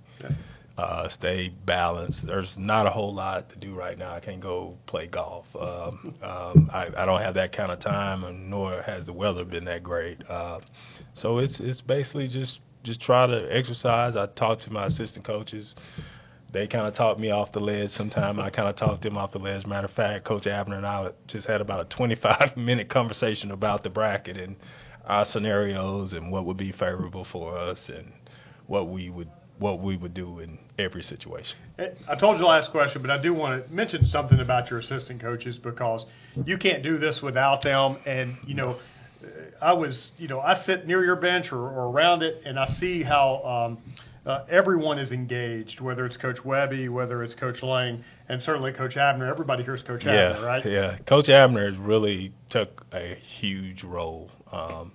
uh, 0.78 1.08
stay 1.08 1.52
balanced. 1.66 2.26
There's 2.26 2.54
not 2.56 2.86
a 2.86 2.90
whole 2.90 3.14
lot 3.14 3.50
to 3.50 3.56
do 3.56 3.74
right 3.74 3.98
now. 3.98 4.14
I 4.14 4.20
can't 4.20 4.40
go 4.40 4.78
play 4.86 5.06
golf. 5.06 5.46
Um, 5.54 6.14
um, 6.22 6.70
I, 6.72 6.88
I 6.96 7.04
don't 7.04 7.20
have 7.20 7.34
that 7.34 7.54
kind 7.54 7.70
of 7.70 7.80
time, 7.80 8.24
and 8.24 8.48
nor 8.48 8.82
has 8.82 9.04
the 9.04 9.12
weather 9.12 9.44
been 9.44 9.64
that 9.66 9.82
great. 9.82 10.18
Uh, 10.28 10.60
so 11.14 11.38
it's 11.38 11.60
it's 11.60 11.80
basically 11.80 12.28
just 12.28 12.60
just 12.84 13.00
try 13.00 13.26
to 13.26 13.48
exercise. 13.54 14.16
I 14.16 14.26
talk 14.26 14.60
to 14.60 14.72
my 14.72 14.86
assistant 14.86 15.26
coaches. 15.26 15.74
They 16.52 16.66
kind 16.66 16.86
of 16.86 16.94
talk 16.94 17.18
me 17.18 17.30
off 17.30 17.52
the 17.52 17.60
ledge 17.60 17.90
sometime. 17.90 18.38
I 18.38 18.50
kind 18.50 18.68
of 18.68 18.76
talk 18.76 19.00
them 19.00 19.16
off 19.16 19.32
the 19.32 19.38
ledge. 19.38 19.64
Matter 19.64 19.86
of 19.86 19.92
fact, 19.94 20.26
Coach 20.26 20.46
Abner 20.46 20.76
and 20.76 20.86
I 20.86 21.10
just 21.26 21.46
had 21.46 21.62
about 21.62 21.80
a 21.80 21.96
25 21.96 22.56
minute 22.56 22.90
conversation 22.90 23.50
about 23.50 23.82
the 23.82 23.88
bracket 23.90 24.36
and 24.36 24.56
our 25.06 25.24
scenarios 25.24 26.12
and 26.12 26.30
what 26.30 26.44
would 26.44 26.58
be 26.58 26.70
favorable 26.70 27.26
for 27.30 27.56
us 27.56 27.88
and 27.88 28.12
what 28.66 28.88
we 28.88 29.08
would 29.10 29.30
what 29.62 29.80
we 29.80 29.96
would 29.96 30.12
do 30.12 30.40
in 30.40 30.58
every 30.78 31.02
situation. 31.02 31.56
I 31.78 32.16
told 32.18 32.38
you 32.38 32.44
last 32.44 32.70
question, 32.72 33.00
but 33.00 33.10
I 33.10 33.22
do 33.22 33.32
want 33.32 33.64
to 33.64 33.72
mention 33.72 34.04
something 34.04 34.40
about 34.40 34.70
your 34.70 34.80
assistant 34.80 35.20
coaches 35.20 35.58
because 35.58 36.04
you 36.44 36.58
can't 36.58 36.82
do 36.82 36.98
this 36.98 37.20
without 37.22 37.62
them. 37.62 37.98
And 38.04 38.36
you 38.46 38.54
know, 38.54 38.78
uh, 39.22 39.26
I 39.60 39.72
was, 39.72 40.10
you 40.18 40.28
know, 40.28 40.40
I 40.40 40.56
sit 40.56 40.86
near 40.86 41.04
your 41.04 41.16
bench 41.16 41.52
or, 41.52 41.58
or 41.58 41.90
around 41.90 42.22
it, 42.22 42.42
and 42.44 42.58
I 42.58 42.66
see 42.66 43.02
how 43.02 43.68
um, 43.70 43.78
uh, 44.26 44.44
everyone 44.50 44.98
is 44.98 45.12
engaged, 45.12 45.80
whether 45.80 46.04
it's 46.06 46.16
Coach 46.16 46.44
Webby, 46.44 46.88
whether 46.88 47.22
it's 47.22 47.34
Coach 47.34 47.62
Lang, 47.62 48.04
and 48.28 48.42
certainly 48.42 48.72
Coach 48.72 48.96
Abner. 48.96 49.26
Everybody 49.26 49.62
here's 49.62 49.82
Coach 49.82 50.02
yeah, 50.04 50.30
Abner, 50.32 50.44
right? 50.44 50.66
Yeah, 50.66 50.98
Coach 51.08 51.28
Abner 51.28 51.70
has 51.70 51.78
really 51.78 52.32
took 52.50 52.84
a 52.92 53.14
huge 53.14 53.84
role 53.84 54.30
um, 54.50 54.92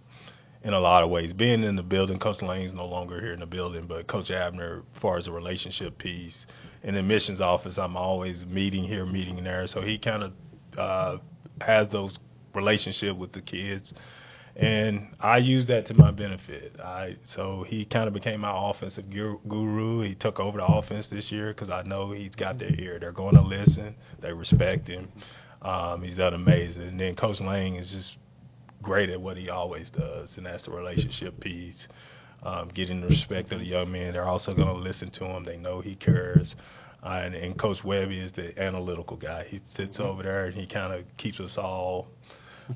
in 0.67 0.73
a 0.73 0.79
lot 0.79 1.01
of 1.01 1.09
ways. 1.09 1.31
Being 1.31 1.63
in 1.63 1.77
the 1.77 1.81
building, 1.81 2.19
Coach 2.19 2.41
Lane's 2.41 2.73
no 2.73 2.85
longer 2.85 3.21
here 3.21 3.31
in 3.31 3.39
the 3.39 3.45
building, 3.45 3.85
but 3.87 4.05
Coach 4.07 4.29
Abner, 4.29 4.83
as 4.93 5.01
far 5.01 5.17
as 5.17 5.23
the 5.23 5.31
relationship 5.31 5.97
piece, 5.97 6.45
in 6.83 6.95
the 6.95 6.99
admissions 6.99 7.39
office, 7.39 7.77
I'm 7.77 7.95
always 7.95 8.45
meeting 8.45 8.83
here, 8.83 9.05
meeting 9.05 9.41
there. 9.45 9.65
So 9.67 9.81
he 9.81 9.97
kind 9.97 10.23
of 10.23 10.33
uh, 10.77 11.17
has 11.61 11.89
those 11.89 12.19
relationship 12.53 13.15
with 13.15 13.31
the 13.31 13.41
kids. 13.41 13.93
And 14.57 15.15
I 15.21 15.37
use 15.37 15.67
that 15.67 15.85
to 15.87 15.93
my 15.93 16.11
benefit. 16.11 16.77
I 16.83 17.15
so 17.23 17.63
he 17.65 17.85
kind 17.85 18.07
of 18.07 18.13
became 18.13 18.41
my 18.41 18.51
offensive 18.53 19.05
guru. 19.09 20.01
He 20.01 20.15
took 20.15 20.39
over 20.39 20.57
the 20.57 20.65
offense 20.65 21.07
this 21.07 21.31
year 21.31 21.53
because 21.53 21.69
I 21.69 21.83
know 21.83 22.11
he's 22.11 22.35
got 22.35 22.59
their 22.59 22.73
ear. 22.77 22.97
They're 22.99 23.11
going 23.13 23.35
to 23.35 23.41
listen. 23.41 23.95
They 24.19 24.33
respect 24.33 24.89
him. 24.89 25.07
Um, 25.61 26.03
he's 26.03 26.17
done 26.17 26.33
amazing. 26.33 26.81
And 26.81 26.99
then 26.99 27.15
Coach 27.15 27.39
Lang 27.39 27.75
is 27.75 27.91
just 27.91 28.17
great 28.81 29.09
at 29.09 29.19
what 29.19 29.37
he 29.37 29.49
always 29.49 29.89
does, 29.89 30.29
and 30.37 30.45
that's 30.45 30.65
the 30.65 30.71
relationship 30.71 31.39
piece. 31.39 31.87
Um, 32.43 32.69
getting 32.69 33.01
the 33.01 33.07
respect 33.07 33.51
of 33.51 33.59
the 33.59 33.65
young 33.65 33.91
men. 33.91 34.13
They're 34.13 34.23
also 34.23 34.53
going 34.53 34.67
to 34.67 34.73
listen 34.75 35.09
to 35.13 35.25
him. 35.25 35.43
They 35.43 35.57
know 35.57 35.81
he 35.81 35.95
cares. 35.95 36.55
Uh, 37.03 37.21
and, 37.23 37.33
and 37.33 37.59
Coach 37.59 37.83
Webby 37.83 38.19
is 38.19 38.31
the 38.33 38.57
analytical 38.61 39.17
guy. 39.17 39.45
He 39.49 39.59
sits 39.73 39.99
over 39.99 40.21
there 40.21 40.45
and 40.45 40.55
he 40.55 40.67
kind 40.67 40.93
of 40.93 41.05
keeps 41.17 41.39
us 41.39 41.55
all. 41.57 42.07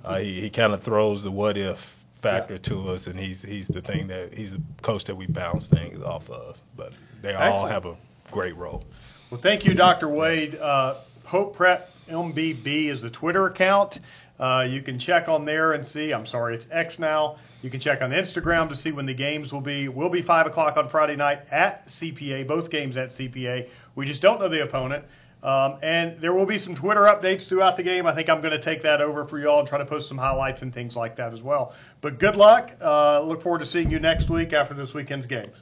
Uh, 0.04 0.18
he 0.18 0.42
he 0.42 0.50
kind 0.50 0.74
of 0.74 0.84
throws 0.84 1.24
the 1.24 1.32
what 1.32 1.58
if 1.58 1.78
factor 2.22 2.58
to 2.58 2.90
us, 2.90 3.08
and 3.08 3.20
he's 3.20 3.42
he's 3.42 3.68
the 3.68 3.82
thing 3.82 4.08
that 4.08 4.30
he's 4.34 4.52
the 4.52 4.62
coach 4.84 5.04
that 5.06 5.16
we 5.16 5.28
bounce 5.28 5.68
things 5.68 6.02
off 6.02 6.30
of. 6.30 6.56
But 6.78 6.92
they 7.22 7.34
all 7.34 7.68
have 7.68 7.86
a 7.86 7.98
great 8.32 8.56
role. 8.56 8.84
Well, 9.32 9.42
thank 9.42 9.66
you, 9.66 9.74
Dr. 9.74 10.10
Wade. 10.10 10.56
Uh, 10.56 11.02
Pope 11.26 11.56
Prep 11.56 11.88
MBB 12.10 12.92
is 12.92 13.02
the 13.02 13.10
Twitter 13.10 13.48
account. 13.48 14.00
Uh, 14.42 14.64
you 14.68 14.82
can 14.82 15.00
check 15.00 15.28
on 15.28 15.46
there 15.46 15.74
and 15.74 15.86
see. 15.86 16.12
I'm 16.12 16.26
sorry, 16.26 16.56
it's 16.56 16.66
X 16.72 16.98
now. 16.98 17.38
You 17.62 17.70
can 17.70 17.80
check 17.80 18.02
on 18.02 18.10
Instagram 18.10 18.70
to 18.70 18.76
see 18.76 18.92
when 18.92 19.06
the 19.06 19.14
games 19.14 19.52
will 19.52 19.62
be. 19.62 19.88
Will 19.88 20.10
be 20.10 20.24
five 20.24 20.48
o'clock 20.48 20.78
on 20.78 20.90
Friday 20.90 21.16
night 21.16 21.42
at 21.52 21.88
CPA. 21.88 22.48
Both 22.48 22.72
games 22.72 22.98
at 22.98 23.12
CPA. 23.12 23.68
We 23.96 24.08
just 24.08 24.22
don't 24.22 24.40
know 24.40 24.50
the 24.50 24.64
opponent. 24.64 25.06
Um, 25.44 25.78
and 25.82 26.22
there 26.22 26.34
will 26.34 26.46
be 26.46 26.60
some 26.60 26.76
Twitter 26.76 27.02
updates 27.02 27.48
throughout 27.48 27.78
the 27.78 27.84
game. 27.84 28.06
I 28.06 28.16
think 28.16 28.30
I'm 28.30 28.42
going 28.42 28.60
to 28.60 28.64
take 28.64 28.84
that 28.84 29.02
over 29.02 29.28
for 29.28 29.40
you 29.40 29.48
all 29.48 29.60
and 29.60 29.68
try 29.68 29.78
to 29.80 29.86
post 29.86 30.08
some 30.08 30.18
highlights 30.18 30.62
and 30.62 30.74
things 30.74 30.96
like 30.96 31.18
that 31.18 31.34
as 31.34 31.42
well. 31.42 31.74
But 32.02 32.20
good 32.20 32.36
luck. 32.36 32.72
Uh, 32.80 33.22
look 33.22 33.42
forward 33.42 33.60
to 33.60 33.66
seeing 33.66 33.90
you 33.90 34.00
next 34.00 34.30
week 34.30 34.54
after 34.54 34.76
this 34.76 34.94
weekend's 34.94 35.26
games. 35.26 35.56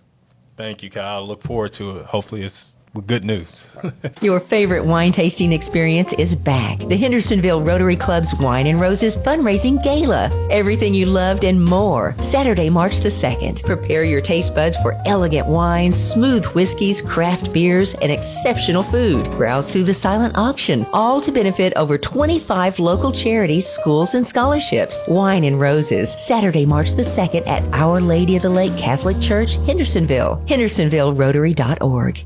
Thank 0.57 0.83
you, 0.83 0.89
Kyle. 0.89 1.25
Look 1.25 1.43
forward 1.43 1.73
to 1.77 1.99
it. 1.99 2.05
Hopefully, 2.05 2.43
it's 2.43 2.65
good 3.05 3.23
news. 3.23 3.65
Your 4.21 4.41
favorite 4.49 4.85
wine 4.85 5.11
tasting 5.11 5.51
experience 5.51 6.13
is 6.17 6.35
back. 6.35 6.79
The 6.79 6.97
Hendersonville 6.97 7.63
Rotary 7.63 7.95
Club's 7.95 8.33
Wine 8.41 8.67
and 8.67 8.81
Roses 8.81 9.15
fundraising 9.17 9.83
gala. 9.83 10.29
Everything 10.51 10.93
you 10.93 11.05
loved 11.05 11.43
and 11.43 11.63
more. 11.63 12.15
Saturday, 12.31 12.69
March 12.69 12.93
the 13.03 13.11
2nd. 13.11 13.63
Prepare 13.63 14.05
your 14.05 14.21
taste 14.21 14.55
buds 14.55 14.75
for 14.81 14.99
elegant 15.05 15.47
wines, 15.47 15.95
smooth 16.13 16.43
whiskeys, 16.55 17.01
craft 17.07 17.53
beers, 17.53 17.95
and 18.01 18.11
exceptional 18.11 18.89
food. 18.91 19.29
Browse 19.37 19.71
through 19.71 19.85
the 19.85 19.93
silent 19.93 20.35
auction, 20.35 20.85
all 20.91 21.21
to 21.21 21.31
benefit 21.31 21.73
over 21.75 21.97
25 21.97 22.79
local 22.79 23.11
charities, 23.13 23.67
schools, 23.79 24.13
and 24.13 24.27
scholarships. 24.27 24.95
Wine 25.07 25.43
and 25.43 25.59
Roses. 25.59 26.09
Saturday, 26.27 26.65
March 26.65 26.87
the 26.95 27.03
2nd 27.03 27.47
at 27.47 27.67
Our 27.73 28.01
Lady 28.01 28.35
of 28.35 28.41
the 28.41 28.49
Lake 28.49 28.77
Catholic 28.79 29.17
Church, 29.21 29.49
Hendersonville. 29.67 30.43
HendersonvilleRotary.org. 30.47 32.25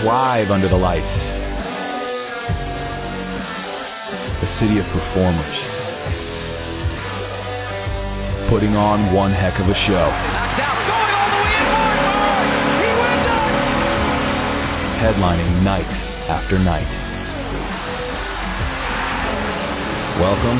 thrive 0.00 0.50
under 0.50 0.68
the 0.68 0.76
lights. 0.76 1.28
The 4.40 4.46
city 4.46 4.78
of 4.78 4.86
performers. 4.86 5.62
Putting 8.48 8.76
on 8.76 9.12
one 9.12 9.32
heck 9.32 9.58
of 9.58 9.68
a 9.68 9.74
show. 9.74 10.10
Headlining 15.00 15.62
night 15.62 15.92
after 16.28 16.58
night. 16.58 16.90
Welcome 20.18 20.58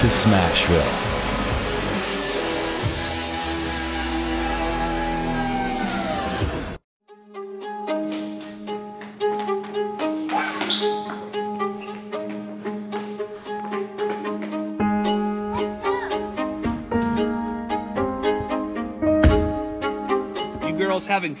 to 0.00 0.06
Smashville. 0.08 1.03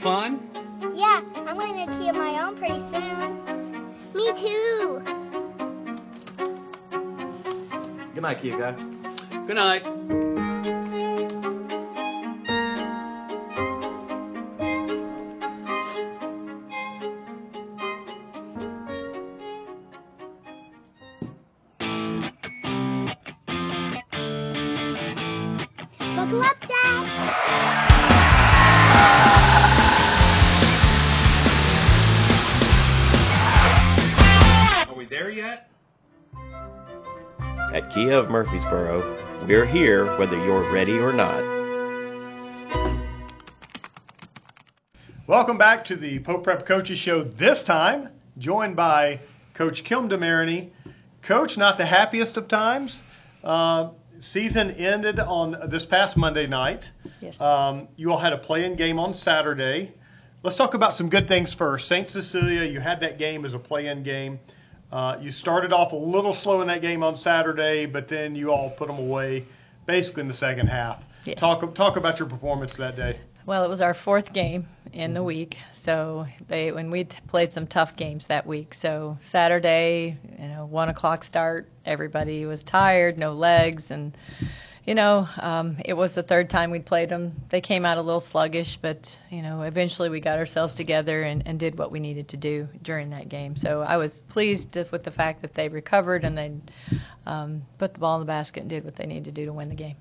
Fun? 0.04 0.38
Yeah, 0.94 1.22
I'm 1.34 1.56
going 1.56 1.78
to 1.78 1.98
key 1.98 2.10
of 2.10 2.16
my 2.16 2.44
own 2.44 2.58
pretty 2.58 2.74
soon. 2.92 3.94
Me 4.12 4.30
too. 4.36 5.00
Good 8.12 8.22
night, 8.22 8.38
Kia. 8.42 8.76
Good 9.46 9.56
night. 9.56 9.83
Yet? 35.34 35.68
At 37.74 37.92
Kia 37.92 38.12
of 38.12 38.30
Murfreesboro, 38.30 39.46
we're 39.48 39.66
here 39.66 40.16
whether 40.16 40.36
you're 40.36 40.72
ready 40.72 40.92
or 40.92 41.12
not. 41.12 41.42
Welcome 45.26 45.58
back 45.58 45.86
to 45.86 45.96
the 45.96 46.20
Pope 46.20 46.44
Prep 46.44 46.68
Coaches 46.68 47.00
Show. 47.00 47.24
This 47.24 47.64
time, 47.66 48.10
joined 48.38 48.76
by 48.76 49.18
Coach 49.54 49.82
Kim 49.84 50.08
DeMarigny. 50.08 50.70
Coach, 51.26 51.56
not 51.56 51.78
the 51.78 51.86
happiest 51.86 52.36
of 52.36 52.46
times. 52.46 52.96
Uh, 53.42 53.90
season 54.20 54.70
ended 54.70 55.18
on 55.18 55.68
this 55.68 55.84
past 55.86 56.16
Monday 56.16 56.46
night. 56.46 56.84
Yes. 57.20 57.40
Um, 57.40 57.88
you 57.96 58.12
all 58.12 58.20
had 58.20 58.34
a 58.34 58.38
play-in 58.38 58.76
game 58.76 59.00
on 59.00 59.14
Saturday. 59.14 59.94
Let's 60.44 60.56
talk 60.56 60.74
about 60.74 60.92
some 60.92 61.08
good 61.08 61.26
things 61.26 61.52
first. 61.58 61.88
St. 61.88 62.08
Cecilia, 62.08 62.70
you 62.70 62.78
had 62.78 63.00
that 63.00 63.18
game 63.18 63.44
as 63.44 63.52
a 63.52 63.58
play-in 63.58 64.04
game. 64.04 64.38
Uh, 64.94 65.18
you 65.20 65.32
started 65.32 65.72
off 65.72 65.92
a 65.92 65.96
little 65.96 66.38
slow 66.44 66.60
in 66.60 66.68
that 66.68 66.80
game 66.80 67.02
on 67.02 67.16
Saturday, 67.16 67.84
but 67.84 68.08
then 68.08 68.36
you 68.36 68.52
all 68.52 68.70
put 68.78 68.86
them 68.86 68.96
away 69.00 69.44
basically 69.88 70.20
in 70.20 70.28
the 70.28 70.34
second 70.34 70.68
half. 70.68 71.02
Yeah. 71.24 71.34
Talk 71.34 71.74
talk 71.74 71.96
about 71.96 72.20
your 72.20 72.28
performance 72.28 72.76
that 72.78 72.94
day. 72.94 73.18
Well, 73.44 73.64
it 73.64 73.68
was 73.68 73.80
our 73.80 73.94
fourth 74.04 74.32
game 74.32 74.68
in 74.92 75.12
the 75.12 75.24
week, 75.24 75.56
so 75.84 76.26
they 76.48 76.70
when 76.70 76.92
we 76.92 77.08
played 77.28 77.52
some 77.52 77.66
tough 77.66 77.96
games 77.96 78.24
that 78.28 78.46
week. 78.46 78.72
So 78.80 79.18
Saturday, 79.32 80.16
you 80.38 80.46
know, 80.46 80.64
one 80.66 80.88
o'clock 80.90 81.24
start. 81.24 81.68
Everybody 81.84 82.46
was 82.46 82.62
tired, 82.62 83.18
no 83.18 83.32
legs, 83.32 83.82
and 83.90 84.16
you 84.86 84.94
know, 84.94 85.26
um, 85.40 85.78
it 85.84 85.94
was 85.94 86.12
the 86.14 86.22
third 86.22 86.50
time 86.50 86.70
we'd 86.70 86.84
played 86.86 87.08
them. 87.08 87.32
They 87.50 87.60
came 87.60 87.84
out 87.84 87.96
a 87.96 88.02
little 88.02 88.20
sluggish, 88.20 88.78
but 88.82 88.98
you 89.30 89.42
know, 89.42 89.62
eventually 89.62 90.10
we 90.10 90.20
got 90.20 90.38
ourselves 90.38 90.74
together 90.76 91.22
and, 91.22 91.42
and 91.46 91.58
did 91.58 91.78
what 91.78 91.90
we 91.90 92.00
needed 92.00 92.28
to 92.30 92.36
do 92.36 92.68
during 92.82 93.10
that 93.10 93.28
game. 93.28 93.56
So 93.56 93.80
I 93.80 93.96
was 93.96 94.12
pleased 94.30 94.76
with 94.92 95.04
the 95.04 95.10
fact 95.10 95.42
that 95.42 95.54
they 95.54 95.68
recovered 95.68 96.24
and 96.24 96.36
they 96.36 96.52
um, 97.26 97.62
put 97.78 97.94
the 97.94 98.00
ball 98.00 98.16
in 98.16 98.20
the 98.20 98.26
basket 98.26 98.60
and 98.60 98.68
did 98.68 98.84
what 98.84 98.96
they 98.96 99.06
needed 99.06 99.24
to 99.24 99.32
do 99.32 99.46
to 99.46 99.52
win 99.52 99.68
the 99.68 99.74
game. 99.74 99.96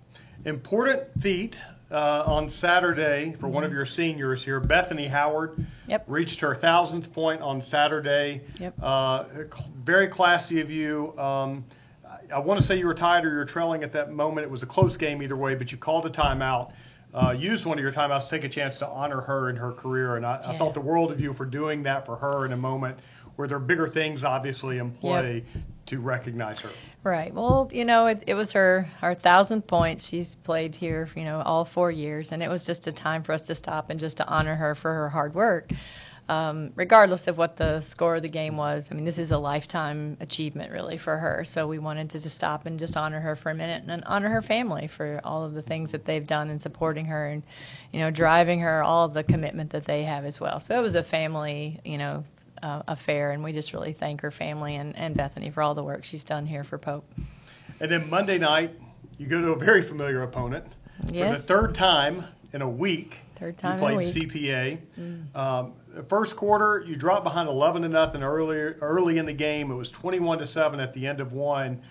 Important 0.45 1.03
feat 1.21 1.55
uh, 1.89 2.23
on 2.25 2.49
Saturday 2.49 3.35
for 3.39 3.47
one 3.47 3.63
of 3.63 3.71
your 3.71 3.85
seniors 3.85 4.43
here. 4.43 4.59
Bethany 4.59 5.07
Howard 5.07 5.51
Mm-hmm. 5.51 5.91
Yep. 5.91 6.05
reached 6.07 6.39
her 6.39 6.55
thousandth 6.55 7.11
point 7.13 7.41
on 7.41 7.61
Saturday. 7.61 8.41
Yep. 8.57 8.75
Uh, 8.81 9.25
very 9.85 10.07
classy 10.07 10.61
of 10.61 10.69
you. 10.69 11.17
Um, 11.19 11.65
I, 12.33 12.39
want 12.39 12.59
to 12.59 12.65
say 12.65 12.77
you 12.77 12.85
were 12.85 12.93
tied 12.93 13.25
or 13.25 13.29
you 13.29 13.37
were 13.37 13.45
trailing 13.45 13.83
at 13.83 13.93
that 13.93 14.11
moment. 14.11 14.45
It 14.45 14.51
was 14.51 14.63
a 14.63 14.67
close 14.67 14.97
game 14.97 15.21
either 15.21 15.37
way, 15.37 15.55
but 15.55 15.71
you 15.71 15.77
called 15.77 16.05
a 16.05 16.09
timeout. 16.09 16.71
Uh, 17.13 17.31
used 17.31 17.65
one 17.65 17.77
of 17.77 17.83
your 17.83 17.93
timeouts 17.93 18.27
to 18.27 18.39
take 18.39 18.43
a 18.43 18.53
chance 18.53 18.79
to 18.79 18.87
honor 18.87 19.21
her 19.21 19.49
and 19.49 19.57
her 19.57 19.71
career, 19.71 20.15
and 20.17 20.25
I, 20.25 20.41
I 20.43 20.57
thought 20.57 20.73
the 20.73 20.81
world 20.81 21.11
of 21.11 21.19
you 21.19 21.35
for 21.35 21.45
doing 21.45 21.83
that 21.83 22.07
for 22.07 22.15
her 22.15 22.45
in 22.45 22.53
a 22.53 22.57
moment 22.57 22.97
where 23.35 23.47
there 23.47 23.57
are 23.57 23.59
bigger 23.59 23.87
things 23.87 24.23
obviously 24.23 24.77
in 24.77 24.91
play 24.91 25.43
to 25.87 25.99
recognize 25.99 26.59
her. 26.59 26.71
Right. 27.03 27.33
Well, 27.33 27.69
you 27.71 27.83
know, 27.83 28.07
it, 28.07 28.23
it 28.27 28.33
was 28.33 28.51
her 28.53 28.87
her 29.01 29.15
thousandth 29.15 29.67
point. 29.67 30.01
She's 30.09 30.35
played 30.43 30.73
here, 30.73 31.09
you 31.15 31.23
know, 31.23 31.41
all 31.45 31.65
four 31.73 31.91
years, 31.91 32.29
and 32.31 32.41
it 32.41 32.47
was 32.47 32.65
just 32.65 32.87
a 32.87 32.93
time 32.93 33.23
for 33.23 33.33
us 33.33 33.41
to 33.43 33.55
stop 33.55 33.89
and 33.89 33.99
just 33.99 34.17
to 34.17 34.25
honor 34.25 34.55
her 34.55 34.75
for 34.75 34.93
her 34.93 35.09
hard 35.09 35.35
work. 35.35 35.69
Um, 36.33 36.73
regardless 36.75 37.21
of 37.27 37.37
what 37.37 37.57
the 37.57 37.83
score 37.91 38.15
of 38.15 38.23
the 38.23 38.29
game 38.29 38.57
was, 38.57 38.85
I 38.89 38.95
mean, 38.95 39.05
this 39.05 39.19
is 39.19 39.29
a 39.29 39.37
lifetime 39.37 40.17
achievement 40.19 40.71
really 40.71 40.97
for 40.97 41.17
her. 41.17 41.45
So 41.47 41.67
we 41.67 41.77
wanted 41.77 42.09
to 42.11 42.21
just 42.21 42.35
stop 42.35 42.65
and 42.65 42.79
just 42.79 42.97
honor 42.97 43.19
her 43.19 43.35
for 43.35 43.51
a 43.51 43.55
minute 43.55 43.83
and 43.87 44.03
honor 44.05 44.29
her 44.29 44.41
family 44.41 44.89
for 44.97 45.21
all 45.23 45.45
of 45.45 45.53
the 45.53 45.61
things 45.61 45.91
that 45.91 46.05
they've 46.05 46.25
done 46.25 46.49
in 46.49 46.59
supporting 46.59 47.05
her 47.05 47.27
and, 47.27 47.43
you 47.91 47.99
know, 47.99 48.09
driving 48.09 48.61
her, 48.61 48.81
all 48.81 49.05
of 49.05 49.13
the 49.13 49.23
commitment 49.23 49.71
that 49.73 49.85
they 49.85 50.03
have 50.03 50.25
as 50.25 50.39
well. 50.39 50.63
So 50.67 50.77
it 50.77 50.81
was 50.81 50.95
a 50.95 51.03
family, 51.03 51.79
you 51.85 51.99
know, 51.99 52.23
uh, 52.63 52.81
affair, 52.87 53.31
and 53.31 53.43
we 53.43 53.51
just 53.53 53.71
really 53.73 53.95
thank 53.99 54.21
her 54.21 54.31
family 54.31 54.77
and, 54.77 54.95
and 54.95 55.15
Bethany 55.15 55.51
for 55.51 55.61
all 55.61 55.75
the 55.75 55.83
work 55.83 56.03
she's 56.03 56.23
done 56.23 56.47
here 56.47 56.63
for 56.63 56.79
Pope. 56.79 57.05
And 57.79 57.91
then 57.91 58.09
Monday 58.09 58.39
night, 58.39 58.71
you 59.19 59.27
go 59.27 59.39
to 59.39 59.51
a 59.51 59.59
very 59.59 59.87
familiar 59.87 60.23
opponent 60.23 60.65
for 61.05 61.11
the 61.11 61.43
third 61.47 61.75
time 61.75 62.25
in 62.53 62.61
a 62.61 62.69
week. 62.69 63.13
Third 63.39 63.59
time 63.59 63.79
you 63.79 63.87
in 63.87 63.93
a 63.93 63.97
played 63.97 64.15
week. 64.15 64.31
CPA. 64.31 64.79
Mm. 64.97 65.35
Um, 65.35 65.73
the 65.93 66.03
first 66.03 66.35
quarter, 66.35 66.83
you 66.87 66.95
dropped 66.95 67.23
behind 67.23 67.47
11 67.47 67.83
to 67.83 67.87
nothing 67.87 68.23
earlier 68.23 68.77
early 68.81 69.19
in 69.19 69.25
the 69.25 69.33
game. 69.33 69.69
It 69.69 69.75
was 69.75 69.91
21 69.91 70.39
to 70.39 70.47
seven 70.47 70.79
at 70.79 70.93
the 70.93 71.05
end 71.05 71.19
of 71.19 71.33
one. 71.33 71.81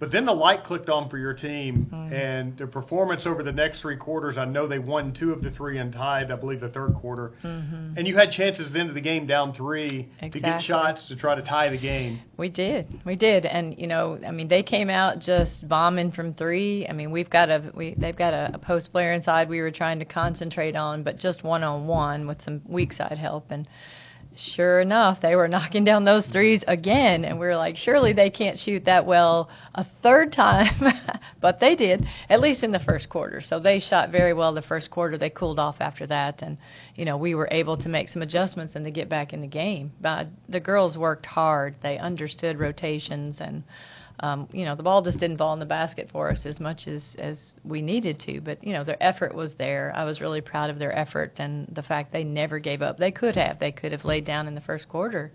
But 0.00 0.10
then 0.10 0.24
the 0.24 0.32
light 0.32 0.64
clicked 0.64 0.88
on 0.88 1.10
for 1.10 1.18
your 1.18 1.34
team, 1.34 1.86
Mm. 1.92 2.12
and 2.12 2.56
the 2.56 2.66
performance 2.66 3.26
over 3.26 3.42
the 3.42 3.52
next 3.52 3.82
three 3.82 3.96
quarters. 3.96 4.38
I 4.38 4.46
know 4.46 4.66
they 4.66 4.78
won 4.78 5.12
two 5.12 5.30
of 5.30 5.42
the 5.42 5.50
three 5.50 5.76
and 5.76 5.92
tied, 5.92 6.30
I 6.32 6.36
believe, 6.36 6.60
the 6.60 6.70
third 6.70 6.94
quarter. 6.94 7.32
Mhm. 7.44 7.98
And 7.98 8.08
you 8.08 8.16
had 8.16 8.30
chances 8.30 8.66
at 8.68 8.72
the 8.72 8.80
end 8.80 8.88
of 8.88 8.94
the 8.94 9.02
game 9.02 9.26
down 9.26 9.52
three 9.52 10.08
to 10.22 10.40
get 10.40 10.62
shots 10.62 11.06
to 11.08 11.16
try 11.16 11.34
to 11.34 11.42
tie 11.42 11.68
the 11.68 11.76
game. 11.76 12.20
We 12.38 12.48
did, 12.48 12.86
we 13.04 13.14
did, 13.14 13.44
and 13.44 13.78
you 13.78 13.86
know, 13.86 14.18
I 14.26 14.30
mean, 14.30 14.48
they 14.48 14.62
came 14.62 14.88
out 14.88 15.18
just 15.18 15.68
bombing 15.68 16.12
from 16.12 16.32
three. 16.32 16.86
I 16.88 16.92
mean, 16.92 17.10
we've 17.10 17.28
got 17.28 17.50
a 17.50 17.70
we 17.74 17.94
they've 17.98 18.16
got 18.16 18.32
a, 18.32 18.52
a 18.54 18.58
post 18.58 18.92
player 18.92 19.12
inside 19.12 19.50
we 19.50 19.60
were 19.60 19.70
trying 19.70 19.98
to 19.98 20.06
concentrate 20.06 20.76
on, 20.76 21.02
but 21.02 21.18
just 21.18 21.44
one 21.44 21.62
on 21.62 21.86
one 21.86 22.26
with 22.26 22.40
some 22.40 22.62
weak 22.66 22.94
side 22.94 23.18
help, 23.18 23.50
and 23.50 23.68
sure 24.36 24.80
enough, 24.80 25.20
they 25.20 25.34
were 25.34 25.48
knocking 25.48 25.84
down 25.84 26.04
those 26.04 26.26
threes 26.26 26.62
again, 26.66 27.24
and 27.24 27.38
we 27.38 27.46
were 27.46 27.56
like, 27.56 27.76
surely 27.76 28.12
they 28.12 28.30
can't 28.30 28.58
shoot 28.58 28.84
that 28.84 29.06
well 29.06 29.48
a 29.74 29.84
third 30.02 30.32
time, 30.32 30.80
but 31.40 31.60
they 31.60 31.74
did, 31.76 32.06
at 32.28 32.40
least 32.40 32.62
in 32.62 32.72
the 32.72 32.80
first 32.80 33.08
quarter. 33.08 33.40
So 33.40 33.60
they 33.60 33.80
shot 33.80 34.10
very 34.10 34.32
well 34.32 34.52
the 34.52 34.62
first 34.62 34.90
quarter. 34.90 35.18
They 35.18 35.30
cooled 35.30 35.58
off 35.58 35.76
after 35.80 36.06
that, 36.06 36.42
and 36.42 36.58
you 36.94 37.04
know 37.04 37.16
we 37.16 37.34
were 37.34 37.48
able 37.50 37.76
to 37.78 37.88
make 37.88 38.08
some 38.08 38.22
adjustments 38.22 38.74
and 38.74 38.84
to 38.84 38.90
get 38.90 39.08
back 39.08 39.32
in 39.32 39.40
the 39.40 39.46
game. 39.46 39.92
But 40.00 40.28
the 40.48 40.60
girls 40.60 40.96
worked 40.96 41.26
hard. 41.26 41.74
They 41.82 41.98
understood 41.98 42.58
rotations 42.58 43.36
and 43.40 43.62
um, 44.22 44.48
you 44.52 44.64
know, 44.64 44.74
the 44.74 44.82
ball 44.82 45.02
just 45.02 45.18
didn't 45.18 45.38
fall 45.38 45.54
in 45.54 45.60
the 45.60 45.66
basket 45.66 46.08
for 46.12 46.30
us 46.30 46.44
as 46.44 46.60
much 46.60 46.86
as 46.86 47.02
as 47.18 47.38
we 47.64 47.80
needed 47.80 48.20
to. 48.20 48.40
But 48.40 48.62
you 48.62 48.72
know, 48.72 48.84
their 48.84 49.02
effort 49.02 49.34
was 49.34 49.54
there. 49.54 49.92
I 49.94 50.04
was 50.04 50.20
really 50.20 50.40
proud 50.42 50.68
of 50.68 50.78
their 50.78 50.96
effort 50.96 51.32
and 51.38 51.66
the 51.74 51.82
fact 51.82 52.12
they 52.12 52.24
never 52.24 52.58
gave 52.58 52.82
up. 52.82 52.98
They 52.98 53.10
could 53.10 53.34
have. 53.36 53.58
They 53.58 53.72
could 53.72 53.92
have 53.92 54.04
laid 54.04 54.26
down 54.26 54.46
in 54.46 54.54
the 54.54 54.60
first 54.60 54.88
quarter, 54.88 55.32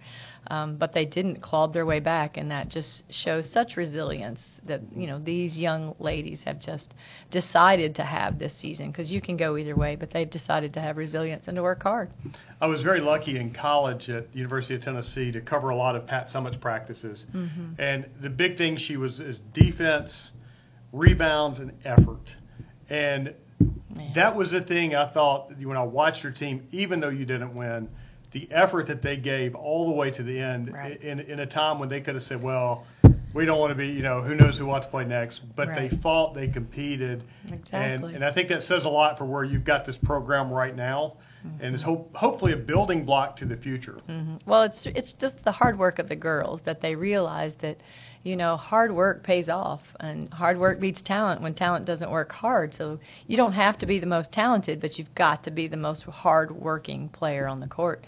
um, 0.48 0.78
but 0.78 0.94
they 0.94 1.06
didn't 1.06 1.42
clawed 1.42 1.74
their 1.74 1.86
way 1.86 2.00
back, 2.00 2.38
and 2.38 2.52
that 2.52 2.70
just 2.70 3.04
shows 3.10 3.52
such 3.52 3.78
resilience 3.78 4.40
that 4.68 4.82
you 4.96 5.08
know 5.08 5.20
these 5.20 5.58
young 5.58 5.96
ladies 6.00 6.44
have 6.46 6.60
just 6.60 6.94
decided 7.32 7.96
to 7.96 8.04
have 8.04 8.38
this 8.38 8.54
season 8.60 8.92
because 8.92 9.10
you 9.10 9.22
can 9.22 9.38
go 9.38 9.58
either 9.58 9.76
way, 9.76 9.96
but 9.96 10.12
they've 10.12 10.30
decided 10.30 10.74
to 10.74 10.82
have 10.82 10.98
resilience 10.98 11.48
and 11.48 11.56
to 11.56 11.64
work 11.64 11.82
hard. 11.84 12.10
I 12.62 12.68
was 12.68 12.84
very 12.84 13.00
lucky 13.00 13.40
in 13.40 13.54
college 13.54 14.10
at 14.10 14.32
the 14.32 14.38
University 14.38 14.76
of 14.76 14.82
Tennessee 14.82 15.32
to 15.32 15.42
cover 15.42 15.70
a 15.70 15.76
lot 15.76 15.96
of 15.96 16.06
Pat 16.06 16.28
Summitt's 16.30 16.58
practices, 16.58 17.26
mm-hmm. 17.34 17.80
and 17.80 18.06
the 18.22 18.30
big 18.30 18.58
thing 18.58 18.78
she 18.78 18.98
was 18.98 19.20
is 19.20 19.40
defense, 19.54 20.12
rebounds, 20.92 21.60
and 21.60 21.72
effort, 21.84 22.32
and 22.90 23.34
Man. 23.90 24.12
that 24.14 24.36
was 24.36 24.52
the 24.52 24.62
thing 24.62 24.94
I 24.94 25.12
thought 25.12 25.52
when 25.62 25.78
I 25.78 25.84
watched 25.84 26.22
her 26.22 26.32
team, 26.32 26.68
even 26.72 27.00
though 27.00 27.10
you 27.10 27.26
didn't 27.26 27.56
win 27.56 27.90
the 28.36 28.52
effort 28.52 28.86
that 28.86 29.02
they 29.02 29.16
gave 29.16 29.56
all 29.56 29.88
the 29.88 29.96
way 29.96 30.12
to 30.12 30.22
the 30.22 30.38
end 30.38 30.72
right. 30.74 31.02
in, 31.02 31.22
in 31.22 31.40
a 31.40 31.46
time 31.46 31.80
when 31.80 31.88
they 31.88 32.02
could 32.02 32.16
have 32.16 32.24
said, 32.26 32.44
well, 32.44 32.86
we 33.34 33.46
don't 33.46 33.60
want 33.60 33.72
to 33.72 33.76
be, 33.76 33.88
you 33.88 34.04
know, 34.04 34.22
who 34.22 34.36
knows 34.36 34.58
who 34.58 34.66
wants 34.66 34.88
to 34.88 34.92
play 34.92 35.06
next. 35.06 35.40
But 35.56 35.70
right. 35.70 35.90
they 35.90 35.98
fought, 36.00 36.36
they 36.36 36.50
competed. 36.50 37.24
Exactly. 37.46 37.80
And, 37.80 38.04
and 38.04 38.26
I 38.26 38.34
think 38.34 38.50
that 38.50 38.64
says 38.64 38.84
a 38.84 38.90
lot 38.90 39.18
for 39.18 39.24
where 39.24 39.46
you've 39.46 39.64
got 39.64 39.86
this 39.86 39.98
program 40.04 40.52
right 40.52 40.76
now. 40.76 41.14
Mm-hmm. 41.48 41.64
And 41.64 41.76
it's 41.76 41.84
hope, 41.84 42.14
hopefully 42.14 42.52
a 42.52 42.58
building 42.58 43.06
block 43.06 43.38
to 43.38 43.46
the 43.46 43.56
future. 43.56 44.00
Mm-hmm. 44.10 44.50
Well, 44.50 44.64
it's 44.64 44.82
it's 44.84 45.14
just 45.14 45.36
the 45.46 45.54
hard 45.54 45.80
work 45.80 45.98
of 46.00 46.10
the 46.10 46.16
girls 46.18 46.60
that 46.66 46.82
they 46.82 46.94
realize 46.94 47.54
that 47.62 47.78
you 48.26 48.36
know, 48.36 48.58
hard 48.58 48.92
work 48.92 49.24
pays 49.24 49.50
off, 49.50 49.82
and 50.00 50.34
hard 50.34 50.58
work 50.58 50.82
beats 50.82 51.00
talent 51.04 51.42
when 51.42 51.54
talent 51.54 51.86
doesn't 51.86 52.10
work 52.10 52.32
hard. 52.32 52.74
So 52.74 53.00
you 53.28 53.38
don't 53.38 53.54
have 53.54 53.78
to 53.78 53.86
be 53.86 54.00
the 54.00 54.08
most 54.08 54.32
talented, 54.32 54.82
but 54.82 54.98
you've 54.98 55.14
got 55.14 55.44
to 55.44 55.52
be 55.52 55.68
the 55.68 55.78
most 55.78 56.02
hard-working 56.04 57.10
player 57.10 57.48
on 57.48 57.60
the 57.60 57.68
court. 57.68 58.04